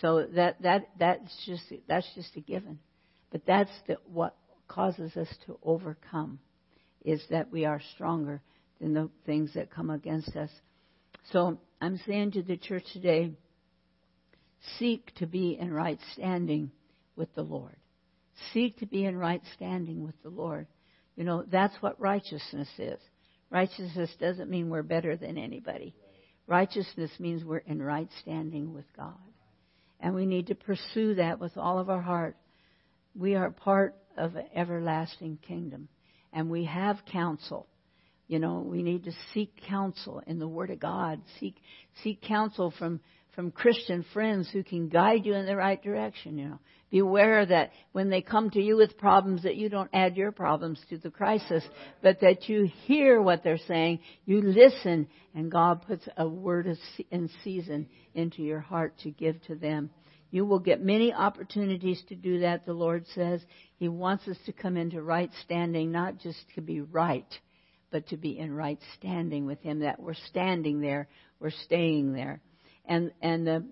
So 0.00 0.26
that 0.34 0.60
that 0.62 0.88
that's 0.98 1.46
just 1.46 1.62
that's 1.88 2.06
just 2.14 2.36
a 2.36 2.40
given. 2.40 2.78
But 3.30 3.46
that's 3.46 3.70
the, 3.86 3.98
what 4.12 4.36
causes 4.68 5.16
us 5.16 5.28
to 5.46 5.58
overcome 5.62 6.38
is 7.04 7.22
that 7.30 7.50
we 7.50 7.64
are 7.64 7.80
stronger 7.94 8.42
than 8.80 8.92
the 8.92 9.08
things 9.24 9.54
that 9.54 9.70
come 9.70 9.90
against 9.90 10.36
us. 10.36 10.50
So 11.32 11.58
I'm 11.80 12.00
saying 12.06 12.32
to 12.32 12.42
the 12.42 12.56
church 12.56 12.84
today, 12.92 13.32
seek 14.78 15.14
to 15.16 15.26
be 15.26 15.56
in 15.58 15.72
right 15.72 15.98
standing 16.12 16.70
with 17.16 17.34
the 17.34 17.42
Lord. 17.42 17.76
Seek 18.52 18.78
to 18.78 18.86
be 18.86 19.04
in 19.04 19.16
right 19.16 19.42
standing 19.54 20.04
with 20.04 20.14
the 20.22 20.28
Lord. 20.28 20.66
You 21.16 21.24
know, 21.24 21.44
that's 21.50 21.74
what 21.80 22.00
righteousness 22.00 22.68
is. 22.78 23.00
Righteousness 23.50 24.10
doesn't 24.20 24.50
mean 24.50 24.68
we're 24.68 24.82
better 24.82 25.16
than 25.16 25.38
anybody. 25.38 25.94
Righteousness 26.46 27.10
means 27.18 27.44
we're 27.44 27.58
in 27.58 27.82
right 27.82 28.08
standing 28.20 28.74
with 28.74 28.84
God. 28.96 29.14
And 30.00 30.14
we 30.14 30.26
need 30.26 30.48
to 30.48 30.54
pursue 30.54 31.14
that 31.14 31.40
with 31.40 31.56
all 31.56 31.78
of 31.78 31.88
our 31.88 32.02
heart. 32.02 32.36
We 33.14 33.34
are 33.34 33.50
part 33.50 33.96
of 34.16 34.36
an 34.36 34.46
everlasting 34.54 35.38
kingdom. 35.46 35.88
And 36.32 36.50
we 36.50 36.64
have 36.66 36.98
counsel. 37.10 37.66
You 38.28 38.40
know, 38.40 38.60
we 38.60 38.82
need 38.82 39.04
to 39.04 39.12
seek 39.32 39.52
counsel 39.68 40.22
in 40.26 40.38
the 40.38 40.48
Word 40.48 40.70
of 40.70 40.80
God. 40.80 41.22
Seek 41.38 41.56
seek 42.02 42.20
counsel 42.22 42.74
from 42.76 43.00
from 43.36 43.50
Christian 43.50 44.04
friends 44.14 44.48
who 44.50 44.64
can 44.64 44.88
guide 44.88 45.26
you 45.26 45.34
in 45.34 45.44
the 45.44 45.54
right 45.54 45.80
direction, 45.80 46.38
you 46.38 46.48
know. 46.48 46.58
Beware 46.90 47.44
that 47.44 47.72
when 47.92 48.08
they 48.08 48.22
come 48.22 48.48
to 48.50 48.62
you 48.62 48.76
with 48.76 48.96
problems 48.96 49.42
that 49.42 49.56
you 49.56 49.68
don't 49.68 49.90
add 49.92 50.16
your 50.16 50.32
problems 50.32 50.80
to 50.88 50.96
the 50.96 51.10
crisis, 51.10 51.62
but 52.00 52.20
that 52.20 52.48
you 52.48 52.70
hear 52.84 53.20
what 53.20 53.44
they're 53.44 53.58
saying, 53.58 53.98
you 54.24 54.40
listen, 54.40 55.08
and 55.34 55.50
God 55.50 55.82
puts 55.86 56.08
a 56.16 56.26
word 56.26 56.78
in 57.10 57.28
season 57.44 57.88
into 58.14 58.42
your 58.42 58.60
heart 58.60 58.94
to 59.02 59.10
give 59.10 59.42
to 59.42 59.56
them. 59.56 59.90
You 60.30 60.46
will 60.46 60.60
get 60.60 60.80
many 60.80 61.12
opportunities 61.12 62.02
to 62.08 62.14
do 62.14 62.40
that, 62.40 62.64
the 62.64 62.72
Lord 62.72 63.04
says. 63.14 63.42
He 63.78 63.88
wants 63.88 64.26
us 64.28 64.38
to 64.46 64.52
come 64.52 64.76
into 64.76 65.02
right 65.02 65.30
standing, 65.44 65.92
not 65.92 66.18
just 66.18 66.38
to 66.54 66.62
be 66.62 66.80
right, 66.80 67.28
but 67.90 68.08
to 68.08 68.16
be 68.16 68.38
in 68.38 68.54
right 68.54 68.78
standing 68.96 69.44
with 69.44 69.60
Him, 69.60 69.80
that 69.80 70.00
we're 70.00 70.14
standing 70.14 70.80
there, 70.80 71.08
we're 71.40 71.50
staying 71.50 72.12
there 72.12 72.40
and 72.86 73.12
and 73.20 73.46
the 73.46 73.64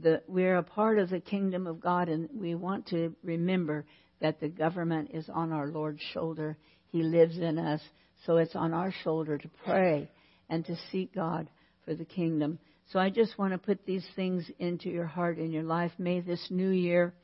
the 0.00 0.22
we're 0.26 0.56
a 0.56 0.62
part 0.62 0.98
of 0.98 1.10
the 1.10 1.20
kingdom 1.20 1.66
of 1.66 1.80
God, 1.80 2.08
and 2.08 2.28
we 2.34 2.54
want 2.54 2.88
to 2.88 3.14
remember 3.22 3.84
that 4.20 4.40
the 4.40 4.48
government 4.48 5.10
is 5.12 5.28
on 5.28 5.52
our 5.52 5.66
Lord's 5.66 6.02
shoulder. 6.12 6.56
He 6.88 7.02
lives 7.02 7.38
in 7.38 7.58
us, 7.58 7.80
so 8.24 8.36
it's 8.36 8.56
on 8.56 8.72
our 8.72 8.92
shoulder 9.02 9.38
to 9.38 9.50
pray 9.64 10.08
and 10.48 10.64
to 10.66 10.76
seek 10.90 11.14
God 11.14 11.48
for 11.84 11.94
the 11.94 12.04
kingdom. 12.04 12.58
So 12.92 12.98
I 12.98 13.10
just 13.10 13.38
want 13.38 13.52
to 13.52 13.58
put 13.58 13.84
these 13.86 14.06
things 14.14 14.48
into 14.58 14.88
your 14.88 15.06
heart 15.06 15.38
and 15.38 15.52
your 15.52 15.62
life. 15.62 15.92
May 15.98 16.20
this 16.20 16.46
new 16.50 16.70
year 16.70 17.14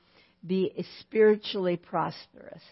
be 0.47 0.73
spiritually 1.01 1.77
prosperous. 1.77 2.63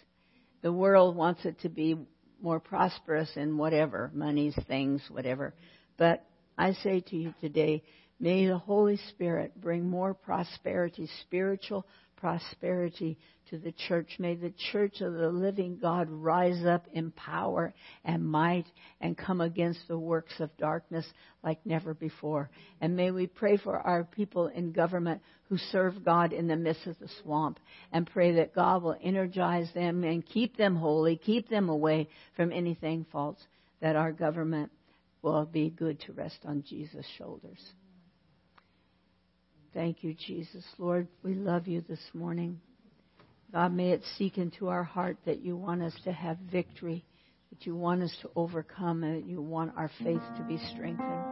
The 0.63 0.73
world 0.73 1.15
wants 1.15 1.45
it 1.45 1.61
to 1.61 1.69
be 1.69 1.97
more 2.41 2.61
prosperous 2.61 3.31
in 3.37 3.57
whatever, 3.57 4.11
monies, 4.15 4.59
things, 4.67 5.03
whatever. 5.11 5.55
But 5.97 6.25
I 6.57 6.73
say 6.73 7.01
to 7.01 7.17
you 7.17 7.35
today, 7.41 7.83
May 8.21 8.47
the 8.47 8.59
Holy 8.59 8.99
Spirit 9.11 9.61
bring 9.61 9.89
more 9.89 10.13
prosperity, 10.13 11.09
spiritual 11.23 11.87
prosperity 12.17 13.17
to 13.51 13.59
the 13.59 13.73
church. 13.73 14.17
May 14.19 14.35
the 14.35 14.53
church 14.73 15.01
of 15.01 15.13
the 15.15 15.29
living 15.29 15.79
God 15.81 16.09
rise 16.11 16.65
up 16.65 16.87
in 16.93 17.13
power 17.13 17.73
and 18.05 18.25
might 18.25 18.67
and 19.01 19.17
come 19.17 19.41
against 19.41 19.87
the 19.89 19.99
works 19.99 20.35
of 20.41 20.57
darkness 20.57 21.07
like 21.43 21.65
never 21.65 21.95
before. 21.95 22.51
And 22.81 22.97
may 22.97 23.11
we 23.11 23.27
pray 23.27 23.57
for 23.57 23.79
our 23.79 24.05
people 24.05 24.49
in 24.49 24.73
government 24.73 25.23
who 25.49 25.57
serve 25.57 26.05
God 26.05 26.33
in 26.33 26.49
the 26.49 26.57
midst 26.57 26.87
of 26.87 26.99
the 26.99 27.09
swamp 27.23 27.59
and 27.93 28.07
pray 28.07 28.33
that 28.33 28.55
God 28.55 28.83
will 28.83 28.97
energize 29.01 29.71
them 29.75 30.05
and 30.05 30.27
keep 30.27 30.57
them 30.57 30.77
holy, 30.77 31.17
keep 31.17 31.49
them 31.49 31.69
away 31.69 32.09
from 32.37 32.53
anything 32.53 33.07
false, 33.11 33.39
that 33.81 33.97
our 33.97 34.13
government 34.13 34.71
will 35.23 35.47
be 35.47 35.71
good 35.71 36.01
to 36.01 36.13
rest 36.13 36.39
on 36.45 36.65
Jesus' 36.69 37.07
shoulders. 37.17 37.61
Thank 39.75 40.03
you, 40.03 40.15
Jesus. 40.15 40.65
Lord, 40.79 41.09
we 41.23 41.35
love 41.35 41.69
you 41.69 41.85
this 41.87 42.01
morning. 42.15 42.61
God, 43.53 43.73
may 43.73 43.91
it 43.91 44.03
seek 44.17 44.39
into 44.39 44.69
our 44.69 44.83
heart 44.83 45.19
that 45.27 45.41
you 45.41 45.57
want 45.57 45.83
us 45.83 45.95
to 46.05 46.13
have 46.13 46.39
victory, 46.51 47.05
that 47.51 47.67
you 47.67 47.77
want 47.77 48.03
us 48.03 48.17
to 48.23 48.31
overcome, 48.35 49.05
and 49.05 49.23
that 49.23 49.29
you 49.29 49.43
want 49.43 49.73
our 49.77 49.91
faith 50.03 50.23
to 50.37 50.43
be 50.45 50.59
strengthened. 50.73 51.25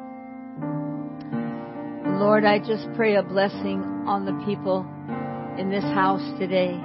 Lord, 2.20 2.44
I 2.44 2.58
just 2.58 2.86
pray 2.94 3.16
a 3.16 3.22
blessing 3.22 3.82
on 4.06 4.24
the 4.24 4.44
people 4.44 4.86
in 5.58 5.70
this 5.70 5.84
house 5.84 6.38
today 6.38 6.78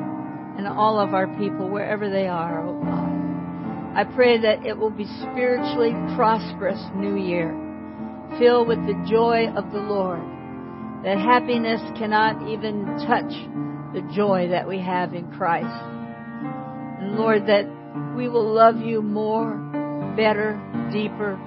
and 0.57 0.67
all 0.67 0.99
of 0.99 1.13
our 1.13 1.27
people 1.37 1.69
wherever 1.69 2.09
they 2.09 2.27
are, 2.27 2.65
oh 2.65 2.81
God. 2.81 3.11
I 3.97 4.05
pray 4.15 4.39
that 4.41 4.65
it 4.65 4.77
will 4.77 4.89
be 4.89 5.05
spiritually 5.21 5.91
prosperous 6.15 6.81
new 6.95 7.17
year, 7.17 7.49
filled 8.39 8.67
with 8.69 8.79
the 8.85 9.05
joy 9.09 9.47
of 9.47 9.71
the 9.71 9.79
Lord, 9.79 10.21
that 11.03 11.17
happiness 11.17 11.81
cannot 11.97 12.47
even 12.47 12.85
touch 13.07 13.31
the 13.93 14.01
joy 14.15 14.47
that 14.49 14.67
we 14.67 14.79
have 14.79 15.13
in 15.13 15.31
Christ. 15.31 15.67
And 17.01 17.17
Lord, 17.17 17.47
that 17.47 17.65
we 18.15 18.29
will 18.29 18.53
love 18.53 18.77
you 18.77 19.01
more, 19.01 19.55
better, 20.15 20.61
deeper, 20.93 21.39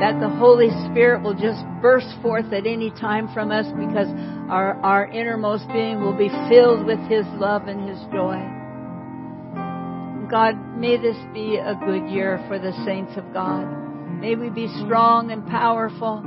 that 0.00 0.20
the 0.20 0.28
Holy 0.28 0.68
Spirit 0.90 1.22
will 1.22 1.34
just 1.34 1.64
burst 1.80 2.08
forth 2.20 2.52
at 2.52 2.66
any 2.66 2.90
time 2.90 3.32
from 3.32 3.50
us 3.50 3.66
because 3.78 4.08
our, 4.50 4.74
our 4.82 5.06
innermost 5.06 5.66
being 5.68 6.00
will 6.00 6.16
be 6.16 6.28
filled 6.48 6.84
with 6.84 6.98
His 7.08 7.24
love 7.40 7.68
and 7.68 7.88
His 7.88 7.98
joy. 8.12 8.36
God, 10.30 10.56
may 10.76 10.96
this 10.96 11.16
be 11.32 11.56
a 11.56 11.78
good 11.86 12.08
year 12.10 12.44
for 12.48 12.58
the 12.58 12.72
saints 12.84 13.12
of 13.16 13.32
God. 13.32 13.64
May 14.20 14.34
we 14.34 14.50
be 14.50 14.68
strong 14.84 15.30
and 15.30 15.46
powerful. 15.46 16.22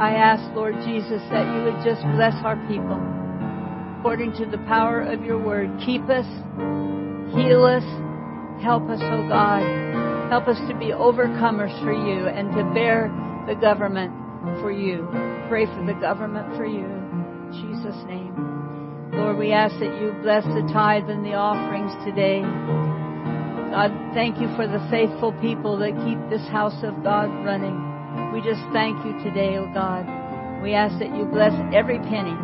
I 0.00 0.16
ask, 0.16 0.40
Lord 0.56 0.76
Jesus, 0.80 1.20
that 1.28 1.44
you 1.52 1.60
would 1.68 1.84
just 1.84 2.00
bless 2.16 2.32
our 2.40 2.56
people 2.72 2.96
according 4.00 4.32
to 4.40 4.46
the 4.46 4.56
power 4.64 5.02
of 5.02 5.22
your 5.22 5.36
word. 5.36 5.68
Keep 5.84 6.08
us, 6.08 6.24
heal 7.36 7.68
us, 7.68 7.84
help 8.64 8.88
us, 8.88 8.96
O 9.02 9.12
oh 9.12 9.28
God. 9.28 9.60
Help 10.32 10.48
us 10.48 10.56
to 10.72 10.74
be 10.78 10.86
overcomers 10.86 11.76
for 11.84 11.92
you 11.92 12.28
and 12.28 12.48
to 12.56 12.64
bear 12.72 13.12
the 13.46 13.54
government 13.54 14.10
for 14.62 14.72
you. 14.72 15.06
Pray 15.50 15.66
for 15.66 15.84
the 15.84 15.98
government 16.00 16.56
for 16.56 16.64
you. 16.64 16.86
In 16.86 17.52
Jesus' 17.52 18.00
name. 18.08 18.32
Lord, 19.12 19.36
we 19.36 19.52
ask 19.52 19.74
that 19.80 20.00
you 20.00 20.16
bless 20.22 20.44
the 20.44 20.66
tithe 20.72 21.10
and 21.10 21.26
the 21.26 21.34
offerings 21.34 21.92
today. 22.06 22.40
God, 23.70 23.92
thank 24.14 24.40
you 24.40 24.48
for 24.56 24.66
the 24.66 24.80
faithful 24.90 25.34
people 25.42 25.76
that 25.76 25.92
keep 26.08 26.16
this 26.30 26.48
house 26.48 26.82
of 26.84 27.04
God 27.04 27.28
running. 27.44 27.89
We 28.32 28.40
just 28.40 28.62
thank 28.72 29.04
you 29.04 29.12
today, 29.24 29.56
oh 29.58 29.66
God. 29.74 30.06
We 30.62 30.74
ask 30.74 30.98
that 31.00 31.14
you 31.16 31.24
bless 31.24 31.52
every 31.74 31.98
penny. 31.98 32.36